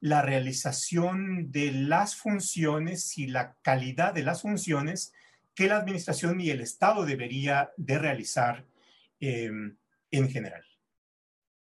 [0.00, 5.12] la realización de las funciones y la calidad de las funciones
[5.54, 8.66] que la administración y el Estado debería de realizar
[9.18, 9.76] em,
[10.10, 10.64] en general.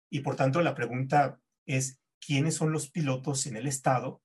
[0.10, 4.22] Y por tanto, la pregunta es, ¿quiénes son los pilotos en el Estado?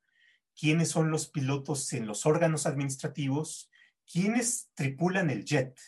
[0.59, 3.71] ¿Quiénes son los pilotos en los órganos administrativos?
[4.07, 5.79] ¿Quiénes tripulan el jet?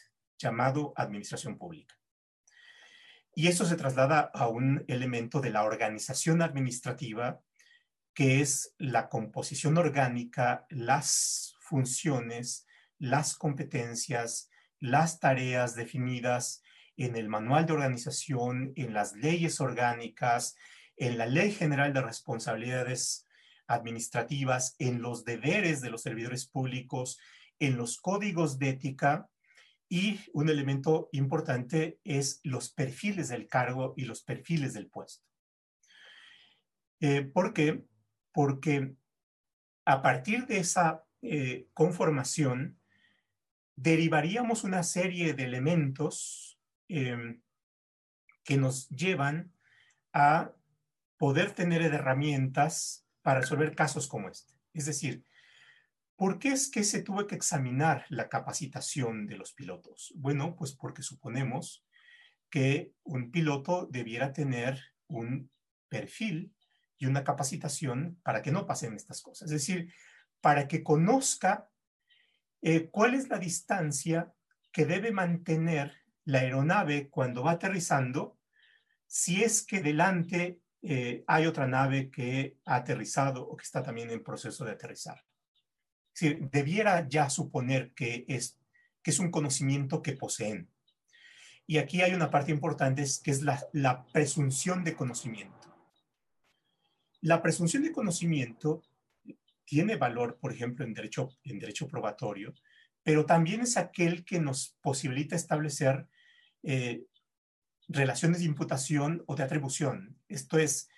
[0.41, 1.97] llamado administración pública.
[3.35, 7.41] Y eso se traslada a un elemento de la organización administrativa,
[8.13, 12.67] que es la composición orgánica, las funciones,
[13.01, 16.63] las competencias, las tareas definidas
[16.97, 20.55] en el manual de organización, en las leyes orgánicas,
[20.97, 23.27] en la Ley General de Responsabilidades
[23.67, 27.19] Administrativas, en los deberes de los servidores públicos,
[27.59, 29.29] en los códigos de ética
[29.89, 35.25] y un elemento importante es los perfiles del cargo y los perfiles del puesto.
[37.01, 37.83] Eh, ¿Por qué?
[38.33, 38.95] Porque
[39.87, 42.80] a partir de esa eh, conformación,
[43.81, 47.41] derivaríamos una serie de elementos em,
[48.45, 49.53] que nos llevan
[50.13, 50.53] a
[51.17, 54.55] poder tener herramientas para resolver casos como este.
[54.73, 55.25] Es decir,
[56.21, 60.13] ¿Por qué es que se tuvo que examinar la capacitación de los pilotos?
[60.17, 61.83] Bueno, pues porque suponemos
[62.51, 65.51] que un piloto debiera tener un
[65.89, 66.55] perfil
[66.99, 69.51] y una capacitación para que no pasen estas cosas.
[69.51, 69.95] Es decir,
[70.43, 71.70] para que conozca
[72.63, 74.33] eh, cuál es la distancia
[74.73, 75.93] que debe mantener
[76.25, 78.39] la aeronave cuando va aterrizando
[79.07, 84.11] si es que delante eh, hay otra nave que ha aterrizado o que está también
[84.11, 85.23] en proceso de aterrizar
[86.29, 88.59] debiera ya suponer que es,
[89.03, 90.69] que es un conocimiento que poseen.
[91.67, 95.57] Y aquí hay una parte importante que es la, la presunción de conocimiento.
[97.21, 98.83] La presunción de conocimiento
[99.71, 102.53] tiene valor, por ejemplo, en derecho, en derecho probatorio,
[103.05, 106.09] pero también es aquel que nos posibilita establecer
[106.65, 107.05] eh,
[107.87, 110.19] relaciones de imputación o de atribución.
[110.27, 110.89] Esto es,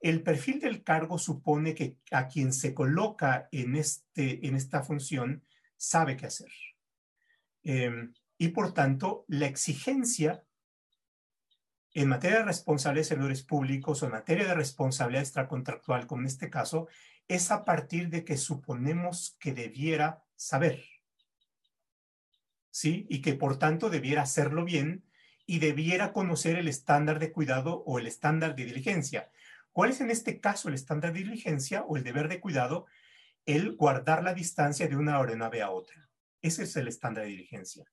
[0.00, 5.44] el perfil del cargo supone que a quien se coloca en, este, en esta función
[5.76, 6.50] sabe qué hacer.
[7.62, 10.42] Em, y por tanto, la exigencia
[11.92, 16.28] en materia de responsabilidad de servidores públicos o en materia de responsabilidad extracontractual, como en
[16.28, 16.88] este caso,
[17.28, 20.84] es a partir de que suponemos que debiera saber.
[22.70, 23.06] ¿Sí?
[23.08, 25.04] Y que por tanto debiera hacerlo bien
[25.46, 29.30] y debiera conocer el estándar de cuidado o el estándar de diligencia.
[29.72, 32.86] ¿Cuál es en este caso el estándar de diligencia o el deber de cuidado?
[33.44, 36.08] El guardar la distancia de una aeronave a otra.
[36.40, 37.84] Ese es el estándar de diligencia.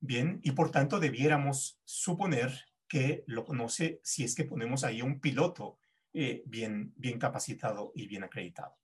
[0.00, 5.20] Bien, y por tanto debiéramos suponer que lo conoce si es que ponemos ahí un
[5.20, 5.78] piloto
[6.18, 8.74] eh, bien, bien capacitado y bien acreditado.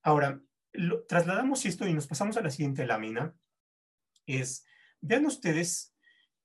[0.00, 0.40] Ahora,
[1.06, 3.34] trasladamos esto y nos pasamos a la siguiente lámina.
[4.24, 4.64] Es,
[5.02, 5.94] vean ustedes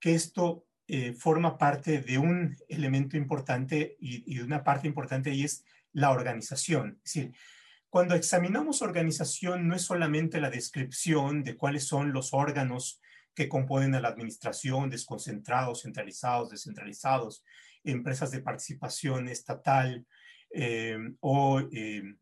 [0.01, 5.63] que esto eh, forma parte de un elemento importante y, una parte importante y es
[5.93, 6.99] la organización.
[7.05, 7.35] Es decir,
[7.89, 12.99] cuando examinamos organización no es solamente la descripción de cuáles son los órganos
[13.33, 17.45] que componen a la administración, desconcentrados, centralizados, descentralizados,
[17.83, 20.05] empresas de participación estatal
[20.51, 22.15] eh, o eh,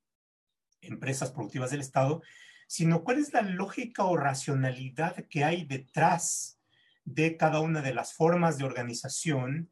[0.81, 2.21] empresas productivas del Estado,
[2.67, 6.59] sino cuál es la lógica o racionalidad que hay detrás
[7.03, 9.69] de cada una de las formas de organización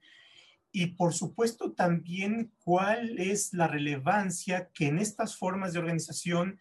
[0.71, 6.59] y por supuesto también cuál es la relevancia que en estas formas de organización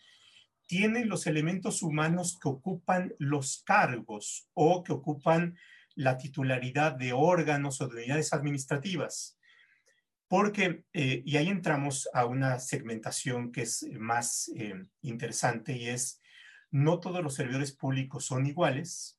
[0.67, 5.57] tienen los elementos humanos que ocupan los cargos o que ocupan
[5.99, 9.37] la titularidad de órganos o de unidades administrativas.
[10.29, 16.23] Porque, eh, y ahí entramos a una segmentación que es más eh, interesante y es,
[16.71, 19.19] no todos los servidores públicos son iguales,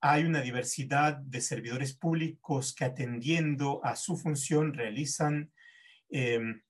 [0.00, 5.52] hay una diversidad de servidores públicos que atendiendo a su función realizan
[6.10, 6.62] em,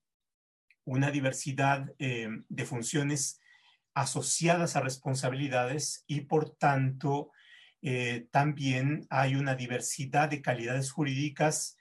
[0.84, 3.40] una diversidad em, de funciones
[3.94, 7.32] asociadas a responsabilidades y por tanto
[7.86, 11.76] eh, también hay una diversidad de calidades jurídicas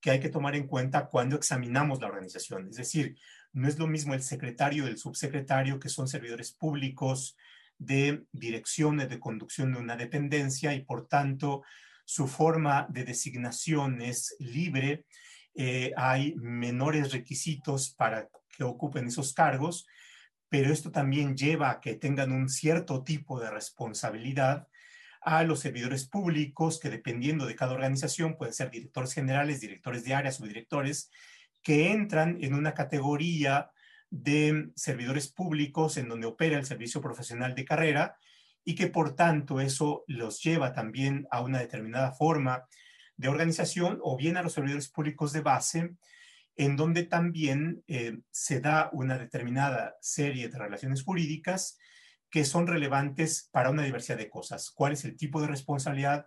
[0.00, 2.68] que hay que tomar en cuenta cuando examinamos la organización.
[2.68, 3.18] Es decir,
[3.52, 7.36] no es lo mismo el secretario y el subsecretario, que son servidores públicos,
[7.76, 11.64] de direcciones de conducción de una dependencia y por tanto
[12.04, 15.06] su forma de designación es libre.
[15.56, 19.88] Eh, hay menores requisitos para que ocupen esos cargos,
[20.48, 24.68] pero esto también lleva a que tengan un cierto tipo de responsabilidad
[25.28, 30.14] a los servidores públicos que dependiendo de cada organización pueden ser directores generales, directores de
[30.14, 31.10] áreas, subdirectores,
[31.62, 33.70] que entran en una categoría
[34.08, 38.16] de servidores públicos en donde opera el servicio profesional de carrera
[38.64, 42.64] y que por tanto eso los lleva también a una determinada forma
[43.18, 45.94] de organización o bien a los servidores públicos de base,
[46.56, 51.76] en donde también eh, se da una determinada serie de relaciones jurídicas
[52.30, 54.70] que son relevantes para una diversidad de cosas.
[54.70, 56.26] ¿Cuál es el tipo de responsabilidad?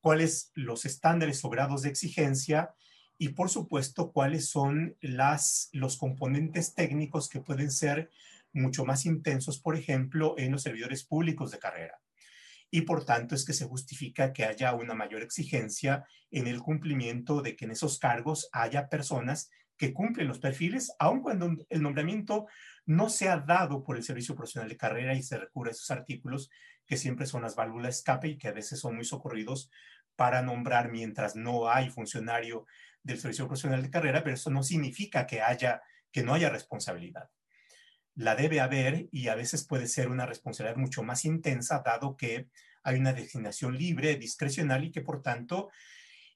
[0.00, 2.74] cuáles los estándares o grados de exigencia
[3.18, 8.10] y por supuesto cuáles son las, los componentes técnicos que pueden ser
[8.52, 12.00] mucho más intensos, por ejemplo, en los servidores públicos de carrera.
[12.70, 17.42] Y por tanto es que se justifica que haya una mayor exigencia en el cumplimiento
[17.42, 22.46] de que en esos cargos haya personas que cumplen los perfiles, aun cuando el nombramiento
[22.88, 25.90] no se ha dado por el Servicio Profesional de Carrera y se recurre a esos
[25.90, 26.48] artículos
[26.86, 29.70] que siempre son las válvulas escape y que a veces son muy socorridos
[30.16, 32.64] para nombrar mientras no hay funcionario
[33.02, 37.28] del Servicio Profesional de Carrera, pero eso no significa que haya que no haya responsabilidad.
[38.14, 42.48] La debe haber y a veces puede ser una responsabilidad mucho más intensa dado que
[42.82, 45.68] hay una designación libre, discrecional y que por tanto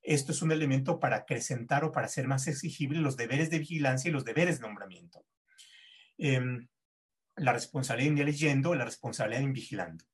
[0.03, 4.11] esto es un elemento para acrecentar o para hacer más exigibles los deberes de vigilancia
[4.11, 5.25] y los deberes de nombramiento.
[6.19, 6.69] Em,
[7.37, 10.05] la responsabilidad en leyendo, la responsabilidad en vigilando.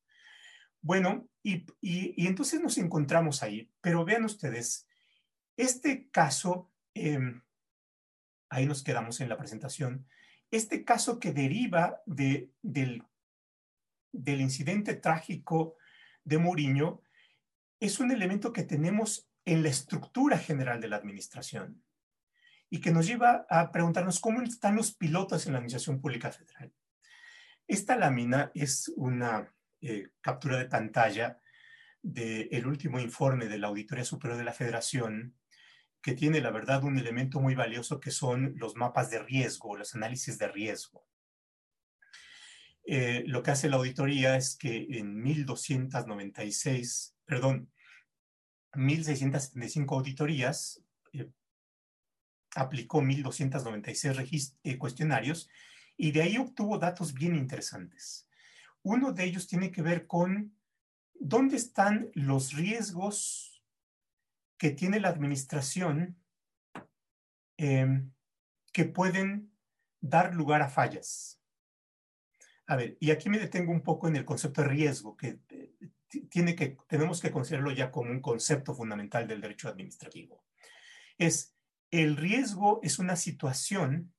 [0.80, 1.66] Bueno, y,
[2.26, 4.88] entonces nos encontramos ahí, pero vean ustedes,
[5.57, 7.42] este caso, em,
[8.49, 10.07] ahí nos quedamos en la presentación,
[10.51, 13.03] este caso que deriva de, del,
[14.12, 15.76] del incidente trágico
[16.24, 17.03] de Mourinho
[17.80, 21.82] es un elemento que tenemos en la estructura general de la administración
[22.71, 26.73] y que nos lleva a preguntarnos cómo están los pilotos en la Administración Pública Federal.
[27.66, 31.41] Esta lámina es una eh, captura de pantalla
[32.03, 35.35] del último informe de la Auditoría Superior de la Federación,
[36.01, 39.95] que tiene, la verdad, un elemento muy valioso que son los mapas de riesgo, los
[39.95, 41.05] análisis de riesgo.
[42.87, 47.71] Eh, lo que hace la auditoría es que en 1296, perdón,
[48.75, 51.29] 1675 auditorías, eh,
[52.59, 55.49] aplicó 1296 cuestionarios
[55.97, 58.29] y de ahí obtuvo datos bien interesantes.
[58.83, 60.57] Uno de ellos tiene que ver con
[61.15, 63.63] dónde están los riesgos
[64.57, 66.17] que tiene la administración
[67.57, 68.13] em,
[68.73, 69.53] que pueden
[70.01, 71.41] dar lugar a fallas.
[72.67, 75.73] A ver, y aquí me detengo un poco en el concepto de riesgo, que eh,
[76.29, 80.45] tiene que, tenemos que considerarlo ya como un concepto fundamental del derecho administrativo.
[81.17, 81.58] Es,
[81.91, 84.12] el riesgo es una situación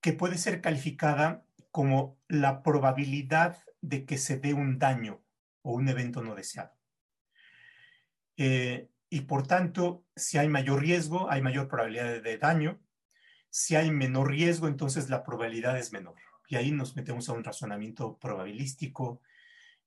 [0.00, 5.22] que puede ser calificada como la probabilidad de que se dé un daño
[5.62, 6.72] o un evento no deseado.
[8.36, 12.80] Eh, y por tanto, si hay mayor riesgo, hay mayor probabilidad de daño.
[13.50, 16.16] Si hay menor riesgo, entonces la probabilidad es menor.
[16.48, 19.20] Y ahí nos metemos a un razonamiento probabilístico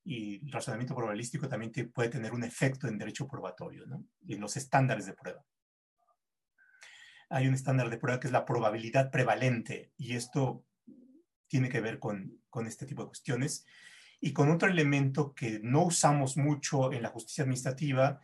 [0.06, 4.04] y el razonamiento probabilístico también puede tener un efecto en derecho probatorio, ¿no?
[4.28, 5.44] en los estándares de prueba
[7.28, 10.64] hay un estándar de prueba que es la probabilidad prevalente y esto
[11.48, 13.64] tiene que ver con, con este tipo de cuestiones.
[14.20, 18.20] Y con otro elemento que no usamos mucho en la justicia administrativa,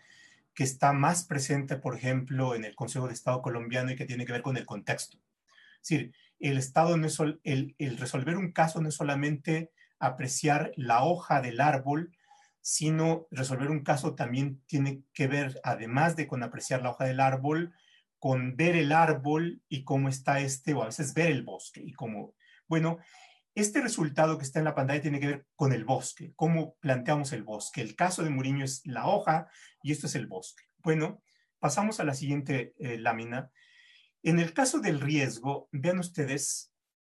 [0.54, 4.24] que está más presente, por ejemplo, en el Consejo de Estado colombiano y que tiene
[4.24, 5.18] que ver con el contexto.
[5.82, 9.70] Es decir, el Estado no es el, el resolver un caso no es solamente
[10.02, 12.14] apreciar la hoja del árbol,
[12.60, 17.20] sino resolver un caso también tiene que ver, además de con apreciar la hoja del
[17.20, 17.72] árbol,
[18.18, 21.92] con ver el árbol y cómo está este, o a veces ver el bosque y
[21.92, 22.34] cómo,
[22.66, 22.98] bueno,
[23.54, 27.32] este resultado que está en la pantalla tiene que ver con el bosque, cómo planteamos
[27.32, 27.80] el bosque.
[27.80, 29.48] El caso de Muriño es la hoja
[29.82, 30.64] y esto es el bosque.
[30.78, 31.22] Bueno,
[31.58, 33.50] pasamos a la siguiente eh, lámina.
[34.22, 36.71] En el caso del riesgo, vean ustedes,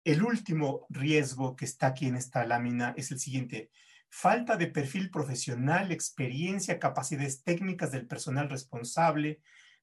[0.07, 3.71] el último riesgo que está aquí en esta lámina es el siguiente.
[4.07, 9.41] Falta de perfil profesional, experiencia, capacidades técnicas del personal responsable,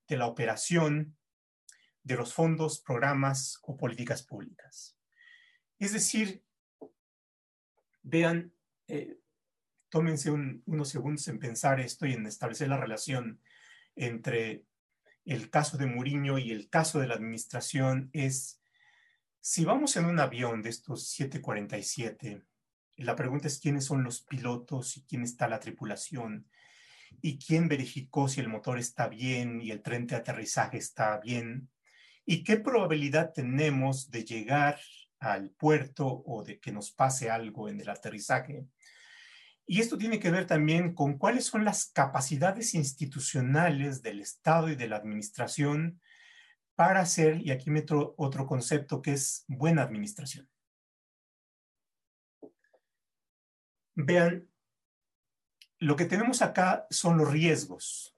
[0.09, 1.15] de la operación
[2.03, 4.97] de los fondos, programas o políticas públicas.
[5.79, 6.43] Es decir,
[8.03, 8.51] vean,
[8.89, 9.19] eh,
[9.91, 13.43] tómense unos segundos en pensar esto y en establecer la relación
[13.95, 14.65] entre
[15.27, 18.63] el caso de Muriño y el caso de la administración es,
[19.47, 22.43] si vamos en un avión de estos 747,
[22.97, 26.49] la pregunta es quiénes son los pilotos y quién está la tripulación
[27.21, 31.69] y quién verificó si el motor está bien y el tren de aterrizaje está bien
[32.25, 34.81] y qué probabilidad tenemos de llegar
[35.19, 38.65] al puerto o de que nos pase algo en el aterrizaje.
[39.67, 44.75] Y esto tiene que ver también con cuáles son las capacidades institucionales del Estado y
[44.75, 46.01] de la administración
[46.75, 50.49] para hacer, y aquí meto otro concepto que es buena administración.
[53.95, 54.49] Vean,
[55.79, 58.17] lo que tenemos acá son los riesgos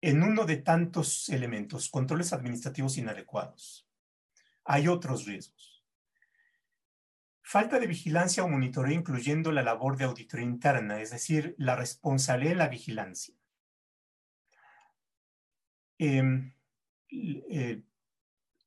[0.00, 3.88] en uno de tantos elementos, controles administrativos inadecuados.
[4.64, 5.84] Hay otros riesgos.
[7.42, 12.52] Falta de vigilancia o monitoreo incluyendo la labor de auditoría interna, es decir, la responsabilidad
[12.52, 13.34] de la vigilancia.
[15.98, 16.53] Em,
[17.50, 17.82] eh,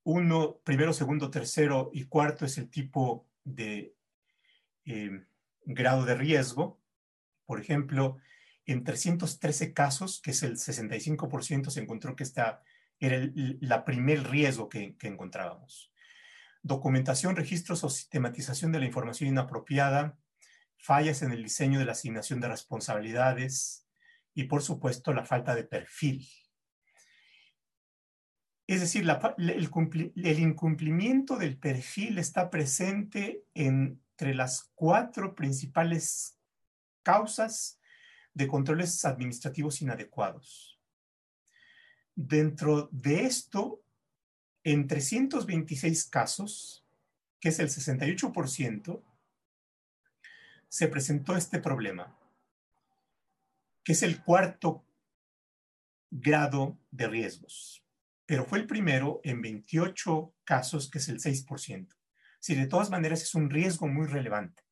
[0.04, 3.94] uno, primero, segundo, tercero y cuarto es el tipo de
[4.86, 5.26] em,
[5.66, 6.80] grado de riesgo.
[7.46, 8.18] Por ejemplo,
[8.66, 12.62] en 313 casos, que es el 65%, se encontró que esta
[13.00, 13.30] era
[13.60, 15.92] la primer riesgo que encontrábamos
[16.68, 20.18] documentación, registros o sistematización de la información inapropiada,
[20.78, 23.88] fallas en el diseño de la asignación de responsabilidades
[24.36, 26.28] y, por supuesto, la falta de perfil.
[28.68, 29.08] Es decir,
[29.38, 36.38] el, incumplimiento del perfil está presente entre las cuatro principales
[37.02, 37.80] causas
[38.34, 40.78] de controles administrativos inadecuados.
[42.14, 43.82] Dentro de esto,
[44.66, 46.86] en 326 casos,
[47.40, 49.02] que es el 68%,
[50.68, 52.18] se presentó este problema,
[53.86, 54.84] que es el cuarto
[56.12, 57.87] grado de riesgos,
[58.28, 61.88] pero fue el primero en 28 casos, que es el 6%.
[62.40, 64.64] Si de todas maneras es un riesgo muy relevante.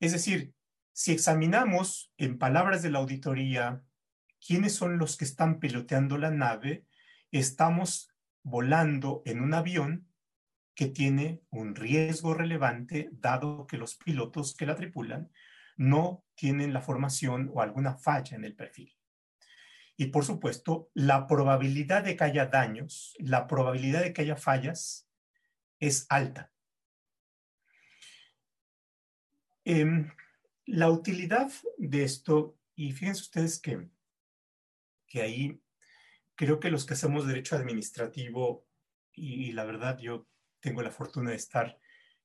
[0.00, 0.52] Es decir,
[0.92, 3.82] si examinamos en palabras de la auditoría
[4.44, 6.84] quiénes son los que están piloteando la nave,
[7.30, 10.08] estamos volando en un avión
[10.74, 15.30] que tiene un riesgo relevante dado que los pilotos que la tripulan
[15.76, 18.99] no tienen la formación o alguna falla en el perfil.
[20.00, 25.06] Y por supuesto, la probabilidad de que haya daños, la probabilidad de que haya fallas
[25.78, 26.50] es alta.
[29.62, 30.10] Em,
[30.64, 33.90] la utilidad de esto, y fíjense ustedes que,
[35.06, 35.62] que ahí
[36.34, 38.66] creo que los que hacemos derecho administrativo,
[39.12, 40.26] y, la verdad yo
[40.60, 41.78] tengo la fortuna de estar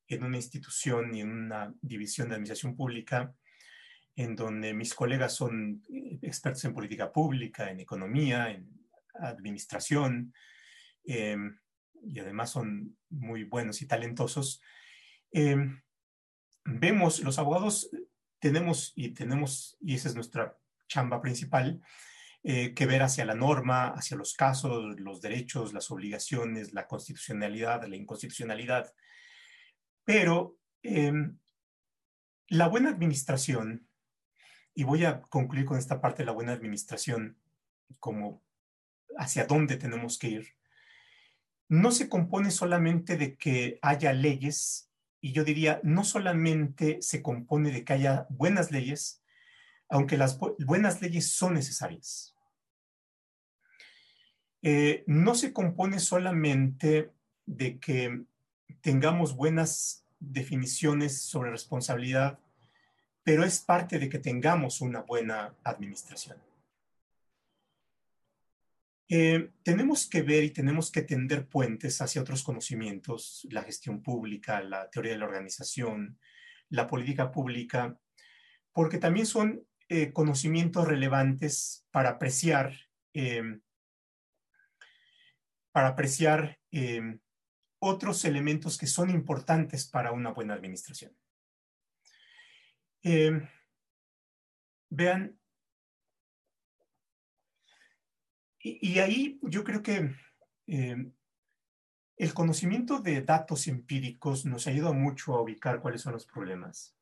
[0.08, 3.36] en una institución y en una división de administración pública,
[4.16, 8.70] en donde mis colegas son eh, expertos en política pública, en economía, en
[9.14, 10.34] administración,
[11.04, 11.58] em,
[12.04, 14.62] y además son muy buenos y talentosos.
[15.32, 15.82] Em,
[16.64, 17.90] vemos, los abogados
[18.40, 20.58] tenemos, y tenemos, y esa es nuestra
[20.88, 21.82] chamba principal,
[22.44, 27.86] eh, que ver hacia la norma, hacia los casos, los derechos, las obligaciones, la constitucionalidad,
[27.88, 28.94] la inconstitucionalidad.
[30.04, 31.40] Pero em,
[32.48, 33.88] la buena administración,
[34.76, 37.38] y voy a concluir con esta parte de la buena administración
[38.00, 38.44] como
[39.18, 40.56] hacia dónde tenemos que ir,
[41.70, 47.72] no se compone solamente de que haya leyes, y yo diría, no solamente se compone
[47.72, 49.24] de que haya buenas leyes,
[49.90, 52.36] aunque las buenas leyes son necesarias.
[54.62, 57.12] Eh, no se compone solamente
[57.46, 58.24] de que
[58.82, 62.40] tengamos buenas definiciones sobre responsabilidad,
[63.26, 66.38] pero es parte de que tengamos una buena administración.
[69.10, 74.62] Eh, tenemos que ver y tenemos que tender puentes hacia otros conocimientos, la gestión pública,
[74.62, 76.20] la teoría de la organización,
[76.70, 78.00] la política pública,
[78.72, 82.74] porque también son eh, conocimientos relevantes para apreciar
[85.72, 87.20] para apreciar em,
[87.80, 91.12] otros elementos que son importantes para una buena administración.
[93.08, 93.48] Em,
[94.90, 95.40] vean,
[98.60, 100.16] y, ahí yo creo que
[100.66, 101.14] em,
[102.18, 106.96] el conocimiento de datos empíricos nos ayuda mucho a ubicar cuáles son los problemas.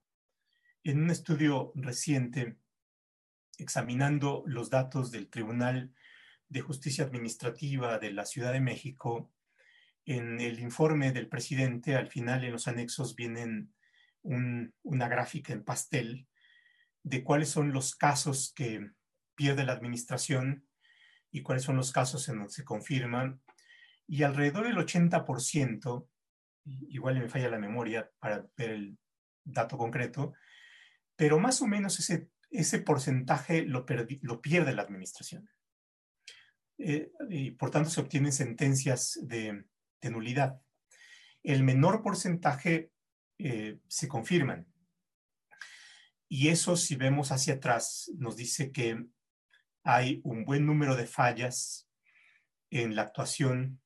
[0.83, 2.57] En un estudio reciente,
[3.57, 5.93] examinando los datos del Tribunal
[6.49, 9.31] de Justicia Administrativa de la Ciudad de México,
[10.05, 13.73] en el informe del presidente, al final en los anexos vienen
[14.23, 16.27] una gráfica en pastel
[17.03, 18.89] de cuáles son los casos que
[19.35, 20.67] pierde la administración
[21.31, 23.41] y cuáles son los casos en donde se confirman.
[24.07, 26.07] Y alrededor del 80%,
[26.63, 28.97] igual me falla la memoria para ver el
[29.43, 30.33] dato concreto,
[31.15, 33.85] pero más o menos ese, ese porcentaje lo,
[34.21, 35.49] lo pierde la administración.
[36.77, 39.65] Eh, y por tanto se obtienen sentencias de,
[40.01, 40.61] nulidad.
[41.43, 42.91] El menor porcentaje
[43.45, 44.65] eh, se confirman.
[46.29, 49.05] Y eso, si vemos hacia atrás, nos dice que
[49.83, 51.89] hay un buen número de fallas
[52.69, 53.81] en la actuación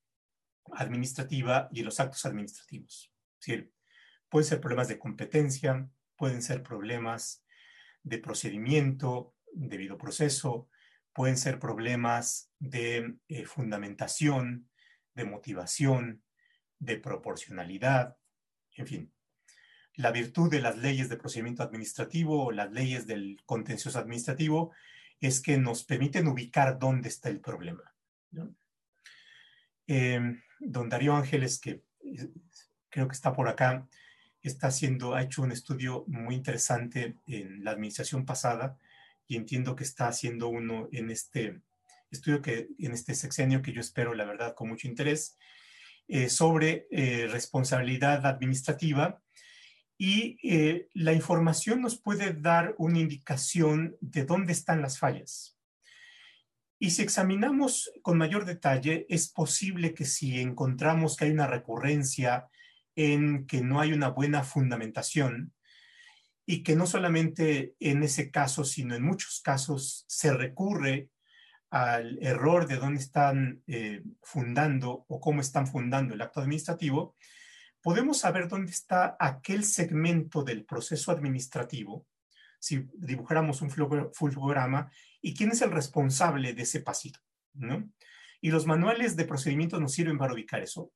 [0.74, 3.12] administrativa y en los actos administrativos.
[4.30, 7.44] pueden ser problemas de competencia, pueden ser problemas
[8.04, 10.70] de procedimiento, debido proceso,
[11.14, 14.70] pueden ser problemas de eh, fundamentación,
[15.16, 16.24] de motivación,
[16.78, 18.18] de proporcionalidad,
[18.74, 19.17] en fin.
[19.98, 24.72] La virtud de las leyes de procedimiento administrativo o las leyes del contencioso administrativo
[25.20, 27.94] es que nos permiten ubicar dónde está el problema.
[29.88, 32.30] Em, don Darío Ángeles, que eh,
[32.90, 33.88] creo que está por acá,
[34.44, 38.78] está haciendo, ha hecho un estudio muy interesante en la administración pasada
[39.28, 41.60] y entiendo que está haciendo uno en este
[42.12, 45.38] estudio que en este sexenio que yo espero, la verdad, con mucho interés,
[46.08, 49.22] eh, sobre eh, responsabilidad administrativa
[49.98, 55.58] y eh, la información nos puede dar una indicación de dónde están las fallas.
[56.80, 62.48] Y si examinamos con mayor detalle, es posible que si encontramos que hay una recurrencia
[62.96, 65.54] en que no hay una buena fundamentación
[66.46, 71.10] y que no solamente en ese caso, sino en muchos casos se recurre
[71.72, 77.16] al error de dónde están eh, fundando o cómo están fundando el acto administrativo,
[77.88, 82.06] podemos saber dónde está aquel segmento del proceso administrativo,
[82.60, 87.22] si dibujáramos un flujograma, y quién es el responsable de ese pasito,
[87.54, 87.90] ¿no?
[88.42, 90.92] Y los manuales de procedimiento nos sirven para ubicar eso.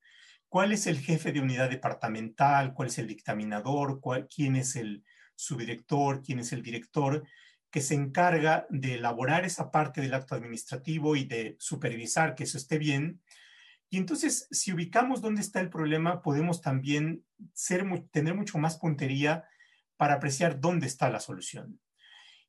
[0.49, 2.73] ¿Cuál es el jefe de unidad departamental?
[2.73, 4.01] ¿Cuál es el dictaminador?
[4.27, 6.21] ¿Quién es el subdirector?
[6.21, 7.23] ¿Quién es el director?
[7.71, 12.57] que se encarga de elaborar esa parte del acto administrativo y de supervisar que eso
[12.57, 13.21] esté bien
[13.93, 19.43] y entonces, si ubicamos dónde está el problema, podemos también ser, tener mucho más puntería
[19.97, 21.77] para apreciar dónde está la solución.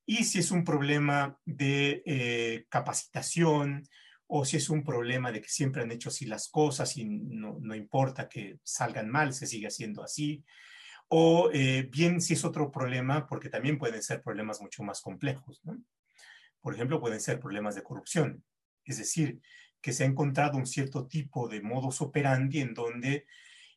[0.07, 3.83] Y si es un problema de eh, capacitación
[4.29, 7.75] o si es un problema de que siempre han hecho así las cosas y no,
[7.75, 10.45] importa que salgan mal, se sigue haciendo así.
[11.09, 15.61] O eh, bien si es otro problema, porque también pueden ser problemas mucho más complejos.
[16.61, 18.45] Por ejemplo, pueden ser problemas de corrupción.
[18.85, 19.41] Es decir,
[19.83, 23.27] que se ha encontrado un cierto tipo de modus operandi en donde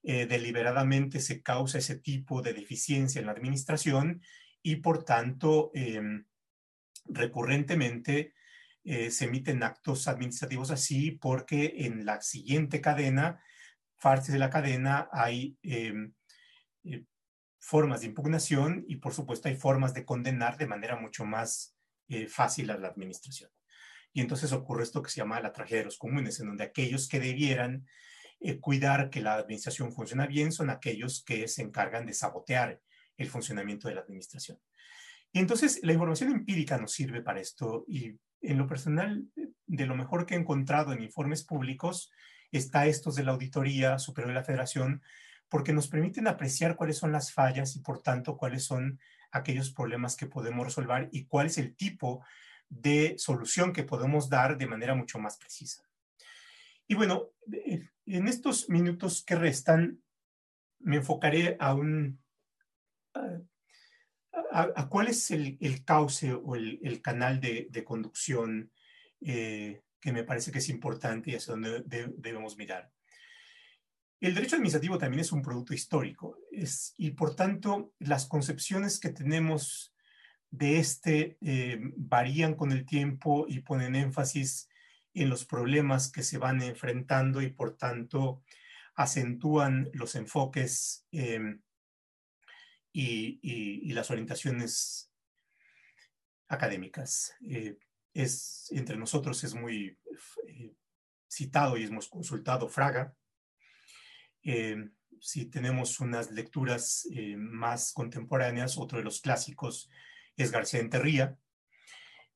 [0.04, 4.22] eh, deliberadamente se causa ese tipo de deficiencia en la administración
[4.62, 6.26] y por tanto em,
[7.06, 8.36] recurrentemente
[8.84, 13.42] eh, se emiten actos administrativos así porque en la siguiente cadena,
[14.00, 16.14] partes de la cadena, hay em,
[16.84, 17.04] eh,
[17.60, 21.76] formas de impugnación y por supuesto hay formas de condenar de manera mucho más
[22.30, 23.50] fácil a la administración.
[24.16, 27.10] Y entonces ocurre esto que se llama la tragedia de los comunes, en donde aquellos
[27.10, 27.86] que debieran
[28.40, 32.80] eh, cuidar que la administración funciona bien son aquellos que se encargan de sabotear
[33.18, 34.58] el funcionamiento de la administración.
[35.34, 39.26] Y entonces la información empírica nos sirve para esto y en lo personal,
[39.66, 42.10] de lo mejor que he encontrado en informes públicos
[42.54, 45.02] está estos de la Auditoría Superior de la Federación,
[45.50, 48.98] porque nos permiten apreciar cuáles son las fallas y por tanto cuáles son
[49.32, 52.24] aquellos problemas que podemos resolver y cuál es el tipo
[52.70, 55.84] de solución que podemos dar de manera mucho más precisa.
[56.88, 57.32] Y bueno,
[58.06, 60.02] en estos minutos que restan,
[60.80, 62.22] me enfocaré a un...
[64.52, 68.72] a, cuál es el, cauce o el, canal de, conducción
[69.22, 71.84] eh, que me parece que es importante y hacia donde
[72.18, 72.92] debemos mirar.
[74.22, 79.10] El derecho administrativo también es un producto histórico es, y por tanto las concepciones que
[79.10, 79.95] tenemos
[80.52, 84.70] de este eh, varían con el tiempo y ponen énfasis
[85.14, 88.44] en los problemas que se van enfrentando y por tanto
[88.96, 91.62] acentúan los enfoques em,
[92.94, 95.12] y, las orientaciones
[96.48, 97.34] académicas.
[97.50, 97.78] Eh,
[98.14, 99.98] es, entre nosotros es muy
[100.48, 100.74] eh,
[101.30, 103.14] citado y hemos consultado Fraga.
[104.44, 109.90] Em, si tenemos unas lecturas más contemporáneas, otro de los clásicos
[110.38, 111.38] es García Enterría.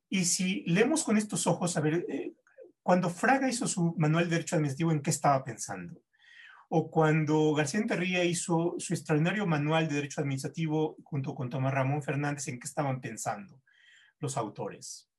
[0.09, 2.33] Y si leemos con estos ojos, a ver, eh,
[2.81, 6.01] cuando Fraga hizo su manual de derecho administrativo, ¿en qué estaba pensando?
[6.69, 12.01] O cuando García Enterría hizo su extraordinario manual de derecho administrativo junto con Tomás Ramón
[12.01, 13.61] Fernández, ¿en qué estaban pensando
[14.19, 15.09] los autores?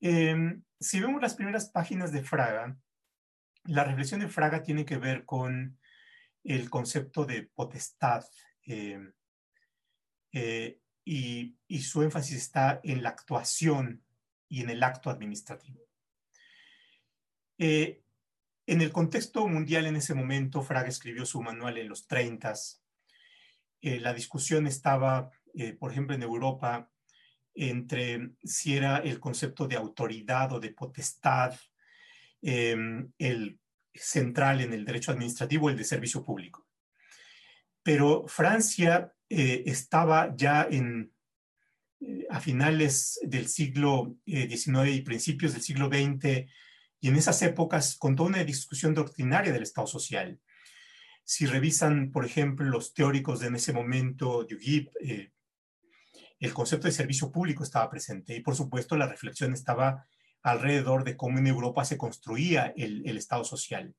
[0.00, 2.76] Em, si vemos las primeras páginas de Fraga,
[3.64, 5.78] la reflexión de Fraga tiene que ver con
[6.44, 8.24] el concepto de potestad.
[8.64, 9.12] Em,
[10.32, 14.04] eh, y, su énfasis está en la actuación
[14.48, 15.80] y en el acto administrativo.
[17.58, 18.02] Eh,
[18.66, 22.54] en el contexto mundial en ese momento, Fraga escribió su manual en los 30.
[23.80, 26.90] Eh, la discusión estaba, eh, por ejemplo, en Europa,
[27.54, 31.54] entre si era el concepto de autoridad o de potestad
[32.44, 33.60] el
[33.94, 36.66] central en el derecho administrativo, el de servicio público.
[37.84, 41.10] Pero Francia eh, estaba ya en,
[42.00, 46.46] eh, a finales del siglo XIX eh, y principios del siglo XX,
[47.00, 50.38] y en esas épocas con toda una discusión doctrinaria del Estado social.
[51.24, 54.46] Si revisan, por ejemplo, los teóricos de en ese momento,
[56.38, 60.06] el concepto de servicio público estaba presente y, por supuesto, la reflexión estaba
[60.42, 63.94] alrededor de cómo en Europa se construía el Estado social.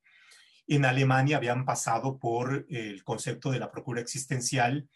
[0.67, 4.87] En Alemania habían pasado por el concepto de la procura existencial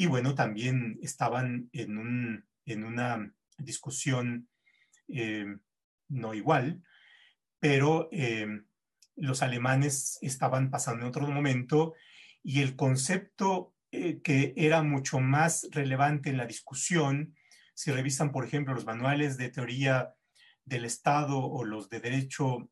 [0.00, 4.48] y, bueno, también estaban en, un, en una discusión
[5.08, 5.44] eh,
[6.08, 6.82] no igual,
[7.58, 8.62] pero eh,
[9.16, 11.92] los alemanes estaban pasando en otro momento
[12.42, 17.36] y el concepto eh, que era mucho más relevante en la discusión,
[17.74, 20.14] si revisan, por ejemplo, los manuales de teoría
[20.64, 22.70] del Estado o los de derecho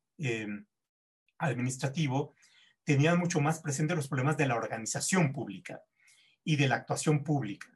[1.36, 2.34] administrativo,
[2.84, 5.82] tenían mucho más presente los problemas de la organización pública
[6.48, 7.68] y de la actuación pública.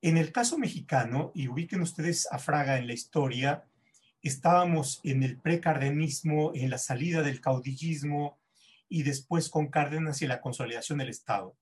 [0.00, 3.64] En el caso mexicano, y ubiquen ustedes a Fraga en la historia,
[4.22, 8.38] estábamos en el precardenismo, en la salida del caudillismo
[8.88, 11.56] y después con Cárdenas y la consolidación del Estado.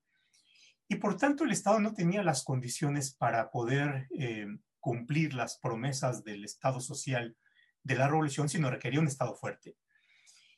[0.87, 4.47] Y por tanto el Estado no tenía las condiciones para poder eh,
[4.81, 7.39] cumplir las promesas del Estado social
[7.83, 9.79] de la revolución, sino requería un Estado fuerte.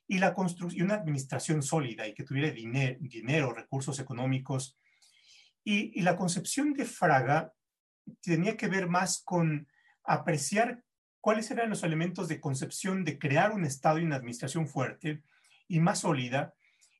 [0.08, 4.78] Y la construcción, una administración sólida y que tuviera dinero, recursos económicos.
[5.62, 7.52] Y, y la concepción de Fraga
[8.22, 9.68] tenía que ver más con
[10.04, 10.82] apreciar
[11.20, 15.22] cuáles eran los elementos de concepción de crear un Estado y una administración fuerte
[15.68, 16.54] y más sólida.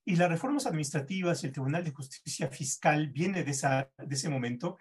[0.05, 4.29] Y las reformas administrativas y el Tribunal de Justicia Fiscal viene de, esa, de ese
[4.29, 4.79] momento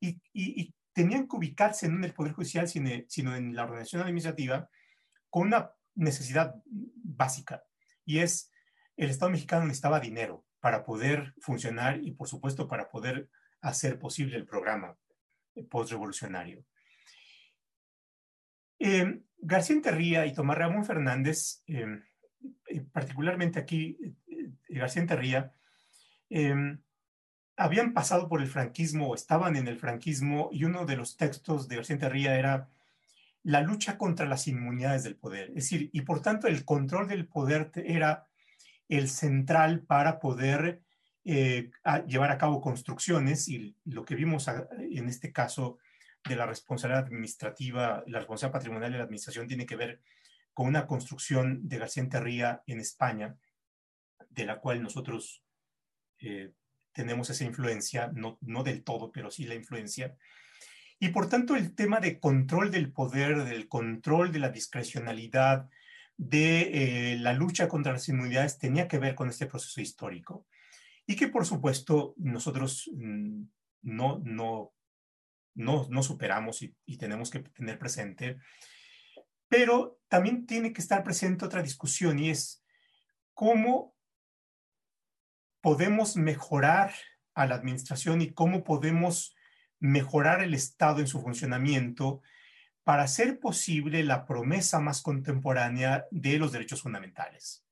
[0.00, 4.68] y, y, tenían que ubicarse no en el Poder Judicial, sino, en la organización administrativa
[5.30, 7.62] con una necesidad básica
[8.04, 8.50] y es
[8.96, 13.30] el Estado mexicano necesitaba dinero para poder funcionar y por supuesto para poder
[13.62, 14.96] hacer posible el programa
[15.70, 16.64] postrevolucionario.
[18.78, 22.02] Eh, García Enterría y Tomás Ramón Fernández, eh,
[22.92, 25.54] particularmente aquí eh, García Enterría,
[26.28, 26.82] em,
[27.56, 31.68] habían pasado por el franquismo o estaban en el franquismo y uno de los textos
[31.68, 32.68] de García Enterría era
[33.42, 35.48] la lucha contra las inmunidades del poder.
[35.50, 38.26] Es decir, y por tanto el control del poder era
[38.88, 40.82] el central para poder
[41.22, 45.78] llevar a cabo construcciones y lo que vimos en este caso
[46.28, 50.00] de la responsabilidad administrativa, la responsabilidad patrimonial de la administración tiene que ver
[50.52, 53.36] con una construcción de García Enterría en España,
[54.28, 55.42] de la cual nosotros
[56.18, 56.52] eh,
[56.92, 60.16] tenemos esa influencia, no, no del todo, pero sí la influencia.
[61.00, 65.68] Y por tanto el tema de control del poder, del control de la discrecionalidad,
[66.16, 70.46] de eh, la lucha contra las inmunidades tenía que ver con este proceso histórico.
[71.06, 73.42] Y que por supuesto nosotros mm,
[73.82, 74.74] no, no
[75.54, 78.38] no, superamos y, tenemos que tener presente.
[79.48, 82.64] Pero también tiene que estar presente otra discusión y es
[83.34, 83.94] cómo
[85.60, 86.94] podemos mejorar
[87.34, 89.34] a la administración y cómo podemos
[89.80, 92.22] mejorar el Estado en su funcionamiento
[92.84, 97.64] para hacer posible la promesa más contemporánea de los derechos fundamentales.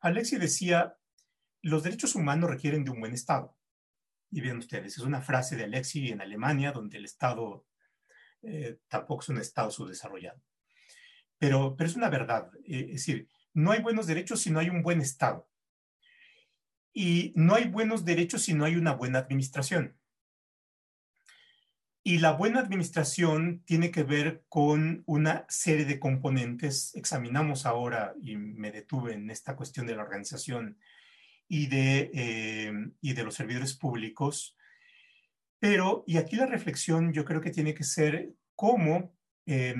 [0.00, 0.96] Alexi decía,
[1.62, 3.56] los derechos humanos requieren de un buen Estado.
[4.30, 7.66] Y bien ustedes, es una frase de Alexi en Alemania, donde el Estado
[8.42, 10.40] eh, tampoco es un Estado subdesarrollado.
[11.38, 12.50] Pero, pero es una verdad.
[12.64, 15.48] Eh, es decir, no hay buenos derechos si no hay un buen Estado.
[16.92, 19.96] Y no hay buenos derechos si no hay una buena administración.
[22.04, 26.94] Y la buena administración tiene que ver con una serie de componentes.
[26.96, 30.78] Examinamos ahora, y me detuve en esta cuestión de la organización
[31.46, 34.56] y de, eh, y de los servidores públicos.
[35.60, 39.14] Pero, y aquí la reflexión yo creo que tiene que ser cómo,
[39.46, 39.76] eh,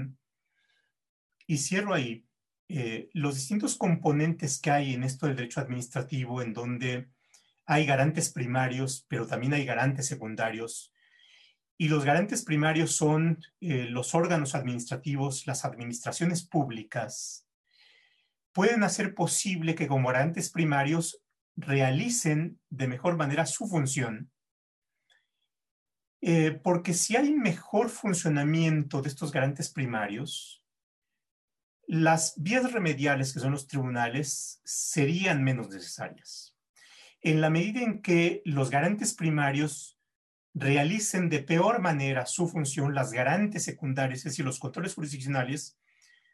[1.49, 2.25] y cierro ahí,
[2.69, 7.09] eh, los distintos componentes que hay en esto del derecho administrativo, en donde
[7.67, 10.92] hay garantes primarios, pero también hay garantes secundarios.
[11.83, 17.49] Y los garantes primarios son los órganos administrativos, las administraciones públicas,
[18.53, 21.21] pueden hacer posible que como garantes primarios
[21.57, 24.31] realicen de mejor manera su función.
[26.21, 30.65] Eh, porque si hay mejor funcionamiento de estos garantes primarios,
[31.89, 36.57] las vías remediales, que son los tribunales, serían menos necesarias.
[37.23, 39.99] En la medida en que los garantes primarios
[40.55, 45.79] realicen de peor manera su función, las garantes secundarias, es decir, los controles jurisdiccionales,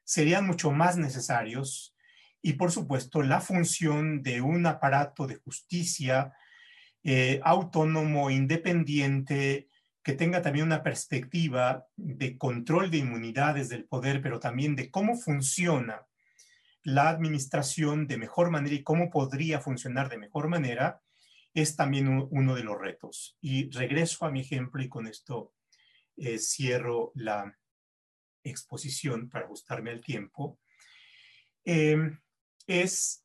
[0.04, 1.94] serían mucho más necesarios.
[2.42, 6.32] Y por supuesto la función de un aparato de justicia
[7.04, 9.68] eh, autónomo, independiente,
[10.02, 15.16] que tenga también una perspectiva de control de inmunidades del poder, pero también de cómo
[15.16, 16.06] funciona
[16.82, 21.02] la administración de mejor manera y cómo podría funcionar de mejor manera
[21.60, 23.36] es también uno de los retos.
[23.40, 25.54] Y regreso a mi ejemplo y con esto
[26.16, 27.56] eh, cierro la
[28.42, 30.58] exposición para ajustarme al tiempo.
[31.64, 32.18] Em,
[32.66, 33.24] es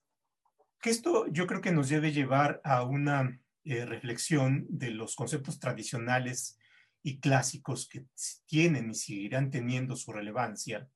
[0.82, 5.60] que esto yo creo que nos debe llevar a una eh, reflexión de los conceptos
[5.60, 6.58] tradicionales
[7.02, 8.06] y clásicos que
[8.46, 10.90] tienen y seguirán teniendo su relevancia,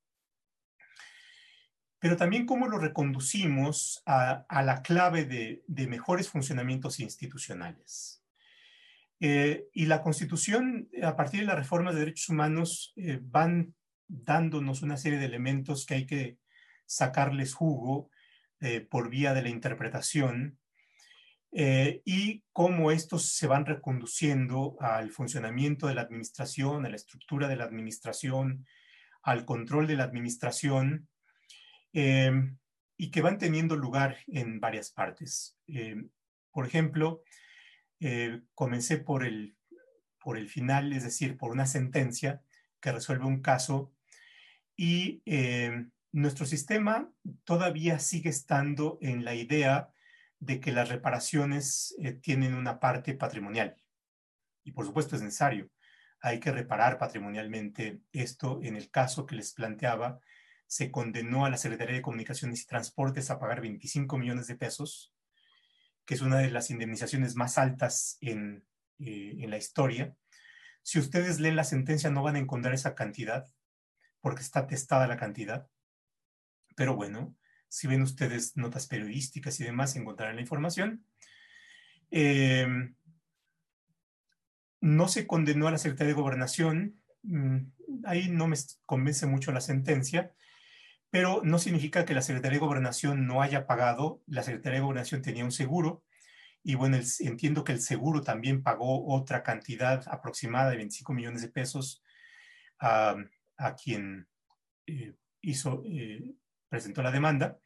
[2.00, 8.24] pero también cómo lo reconducimos a, la clave de, mejores funcionamientos institucionales.
[9.20, 13.74] Eh, y la Constitución, a partir de las reformas de derechos humanos, eh, van
[14.08, 16.38] dándonos una serie de elementos que hay que
[16.86, 18.12] sacarles jugo
[18.60, 20.60] eh, por vía de la interpretación
[21.50, 27.56] y cómo estos se van reconduciendo al funcionamiento de la administración, a la estructura de
[27.56, 28.68] la administración,
[29.24, 31.08] al control de la administración
[32.00, 32.60] Em,
[32.96, 35.58] y que van teniendo lugar en varias partes.
[35.66, 36.12] Em,
[36.52, 37.24] por ejemplo,
[38.00, 39.58] eh, comencé por el,
[40.20, 42.44] por el final, es decir, por una sentencia
[42.80, 43.96] que resuelve un caso
[44.76, 47.12] y em, nuestro sistema
[47.46, 49.92] todavía sigue estando en la idea
[50.40, 53.76] de que las reparaciones eh, tienen una parte patrimonial.
[54.64, 55.72] Y por supuesto es necesario.
[56.22, 60.20] Hay que reparar patrimonialmente esto en el caso que les planteaba
[60.68, 65.14] se condenó a la Secretaría de Comunicaciones y Transportes a pagar 25 millones de pesos,
[66.06, 68.66] que es una de las indemnizaciones más altas en,
[69.00, 70.14] eh, en la historia.
[70.84, 73.48] Si ustedes leen la sentencia no van a encontrar esa cantidad,
[74.20, 75.70] porque está testada la cantidad.
[76.76, 77.36] Pero bueno,
[77.70, 81.06] si ven ustedes notas periodísticas y demás, encontrarán la información.
[82.12, 82.96] Em,
[84.82, 87.02] no se condenó a la Secretaría de Gobernación.
[87.24, 87.58] Mm,
[88.06, 90.34] ahí no me convence mucho la sentencia
[91.10, 94.22] pero no significa que la Secretaría de Gobernación no haya pagado.
[94.28, 96.04] La Secretaría de Gobernación tenía un seguro
[96.68, 101.48] y bueno, entiendo que el seguro también pagó otra cantidad aproximada de 25 millones de
[101.48, 102.04] pesos
[102.80, 103.16] a,
[103.82, 104.28] quien
[104.86, 106.36] eh, hizo, eh,
[106.68, 107.58] presentó la demanda.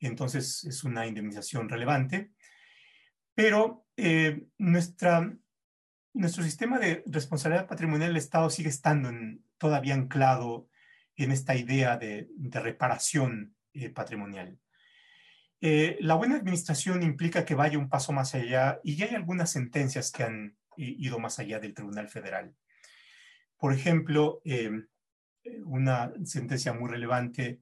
[0.00, 2.32] Entonces es una indemnización relevante.
[3.36, 5.32] Pero eh, nuestra,
[6.14, 9.12] nuestro sistema de responsabilidad patrimonial del Estado sigue estando
[9.58, 10.68] todavía anclado
[11.24, 14.58] en esta idea de, reparación eh, patrimonial.
[15.60, 19.50] Eh, la buena administración implica que vaya un paso más allá y ya hay algunas
[19.50, 22.54] sentencias que han ido más allá del Tribunal Federal.
[23.58, 24.88] Por ejemplo, em,
[25.64, 27.60] una sentencia muy relevante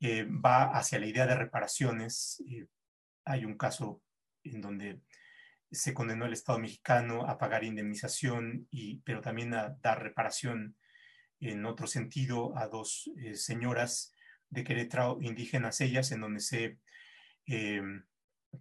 [0.00, 2.42] eh, va hacia la idea de reparaciones.
[3.24, 4.00] hay un caso
[4.42, 5.02] en donde
[5.70, 10.76] se condenó al Estado mexicano a pagar indemnización, y, pero también a dar reparación
[11.40, 14.14] en otro sentido a dos eh, señoras
[14.50, 16.78] de Querétaro, indígenas ellas, en donde se
[17.46, 17.82] eh,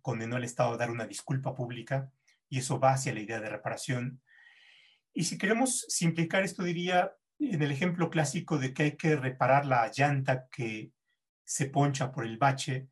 [0.01, 2.11] condenó al Estado a dar una disculpa pública
[2.49, 4.21] y eso va hacia la idea de reparación.
[5.13, 9.65] Y si queremos simplificar esto, diría en el ejemplo clásico de que hay que reparar
[9.65, 10.91] la llanta que
[11.43, 12.89] se poncha por el bache,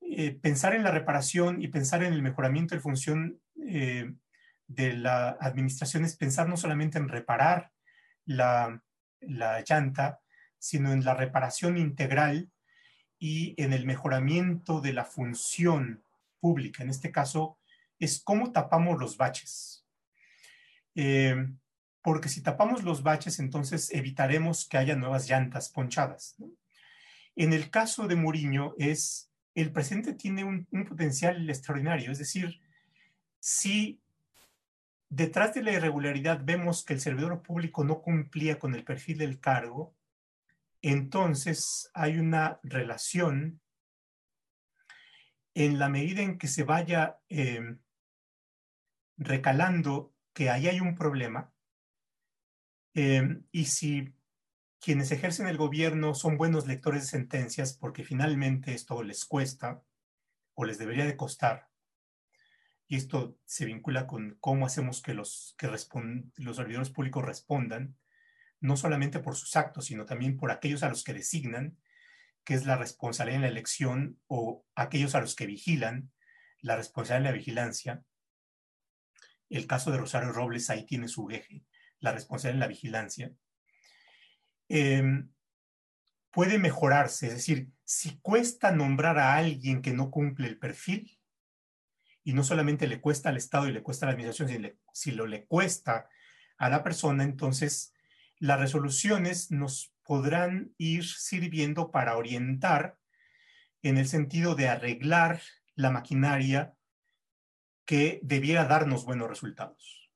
[0.00, 6.04] eh, pensar en la reparación y pensar en el mejoramiento de función de la administración
[6.04, 7.70] es pensar no solamente en reparar
[8.24, 8.82] la,
[9.22, 10.20] la llanta,
[10.58, 12.50] sino en la reparación integral
[13.18, 16.02] y en el mejoramiento de la función
[16.40, 16.82] pública.
[16.82, 17.58] En este caso,
[17.98, 19.86] es cómo tapamos los baches.
[20.94, 21.36] Eh,
[22.02, 26.36] porque si tapamos los baches, entonces evitaremos que haya nuevas llantas ponchadas.
[27.36, 32.60] En el caso de Muriño, es el presente tiene un, un potencial extraordinario, es decir,
[33.38, 34.01] si
[35.12, 39.40] detrás de la irregularidad vemos que el servidor público no cumplía con el perfil del
[39.40, 39.94] cargo,
[40.80, 43.60] entonces hay una relación
[45.52, 47.78] en la medida en que se vaya em,
[49.18, 51.52] recalando que ahí hay un problema
[52.94, 54.14] em, y si
[54.80, 59.82] quienes ejercen el gobierno son buenos lectores de sentencias porque finalmente esto les cuesta
[60.54, 61.68] o les debería de costar,
[62.92, 65.88] y esto se vincula con cómo hacemos que los, que los
[66.56, 67.96] servidores públicos respondan,
[68.60, 71.78] no solamente por sus actos, sino también por aquellos a los que designan,
[72.44, 76.12] que es la responsabilidad en la elección, o aquellos a los que vigilan,
[76.60, 78.02] la responsabilidad en la vigilancia.
[79.48, 81.64] El caso de Rosario Robles ahí tiene su eje,
[81.98, 83.32] la responsabilidad en la vigilancia.
[84.68, 85.32] Em,
[86.30, 91.21] puede mejorarse, es decir, si cuesta nombrar a alguien que no cumple el perfil,
[92.24, 95.10] y no solamente le cuesta al Estado y le cuesta a la administración, sino si
[95.10, 96.08] lo le cuesta
[96.56, 97.92] a la persona, entonces
[98.38, 102.98] las resoluciones nos podrán ir sirviendo para orientar
[103.82, 105.40] en el sentido de arreglar
[105.74, 106.74] la maquinaria
[107.84, 110.10] que debiera darnos buenos resultados.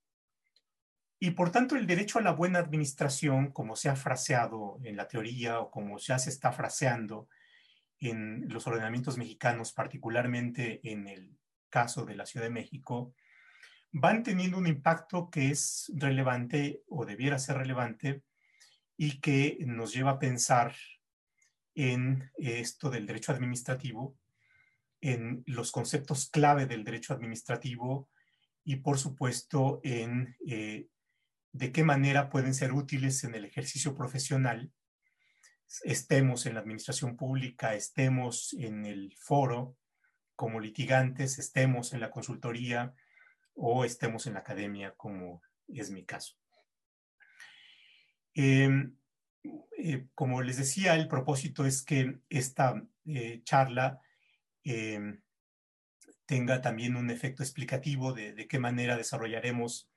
[1.18, 5.08] Y por tanto, el derecho a la buena administración, como se ha fraseado en la
[5.08, 7.28] teoría o como ya se está fraseando
[7.98, 11.38] en los ordenamientos mexicanos, particularmente en el
[11.68, 13.14] caso de la Ciudad de México,
[13.92, 18.22] van teniendo un impacto que es relevante o debiera ser relevante
[18.96, 20.74] y que nos lleva a pensar
[21.74, 24.18] en esto del derecho administrativo,
[25.00, 28.08] en los conceptos clave del derecho administrativo
[28.64, 30.88] y por supuesto en eh,
[31.52, 34.72] de qué manera pueden ser útiles en el ejercicio profesional,
[35.84, 39.76] estemos en la administración pública, estemos en el foro
[40.36, 42.94] como litigantes, estemos en la consultoría
[43.54, 46.36] o estemos en la academia, como es mi caso.
[48.34, 48.96] Em,
[49.78, 54.00] eh, como les decía, el propósito es que esta eh, charla
[54.62, 55.22] em,
[56.26, 59.90] tenga también un efecto explicativo de, de, qué manera desarrollaremos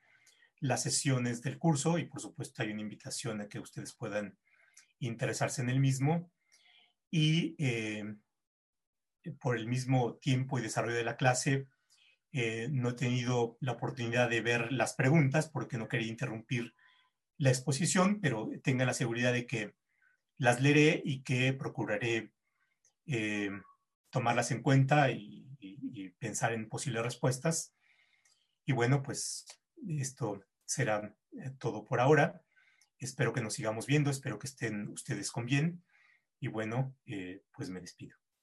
[0.60, 4.38] las sesiones del curso y por supuesto hay una invitación a que ustedes puedan
[5.00, 6.32] interesarse en el mismo
[7.12, 8.22] y em,
[9.39, 11.67] por el mismo tiempo y desarrollo de la clase
[12.32, 16.76] eh, no he tenido la oportunidad de ver las preguntas porque no quería interrumpir
[17.38, 19.74] la exposición, pero tengan la seguridad de que
[20.38, 22.32] las leeré y que procuraré
[23.07, 23.49] eh,
[24.09, 25.38] tomarlas en cuenta y,
[26.17, 27.74] pensar en posibles respuestas.
[28.65, 29.45] Y bueno, pues
[29.88, 32.41] esto será eh, todo por ahora.
[32.97, 35.82] Espero que nos sigamos viendo, espero que estén ustedes con bien.
[36.41, 36.95] Y bueno,
[37.53, 38.18] pues me despido.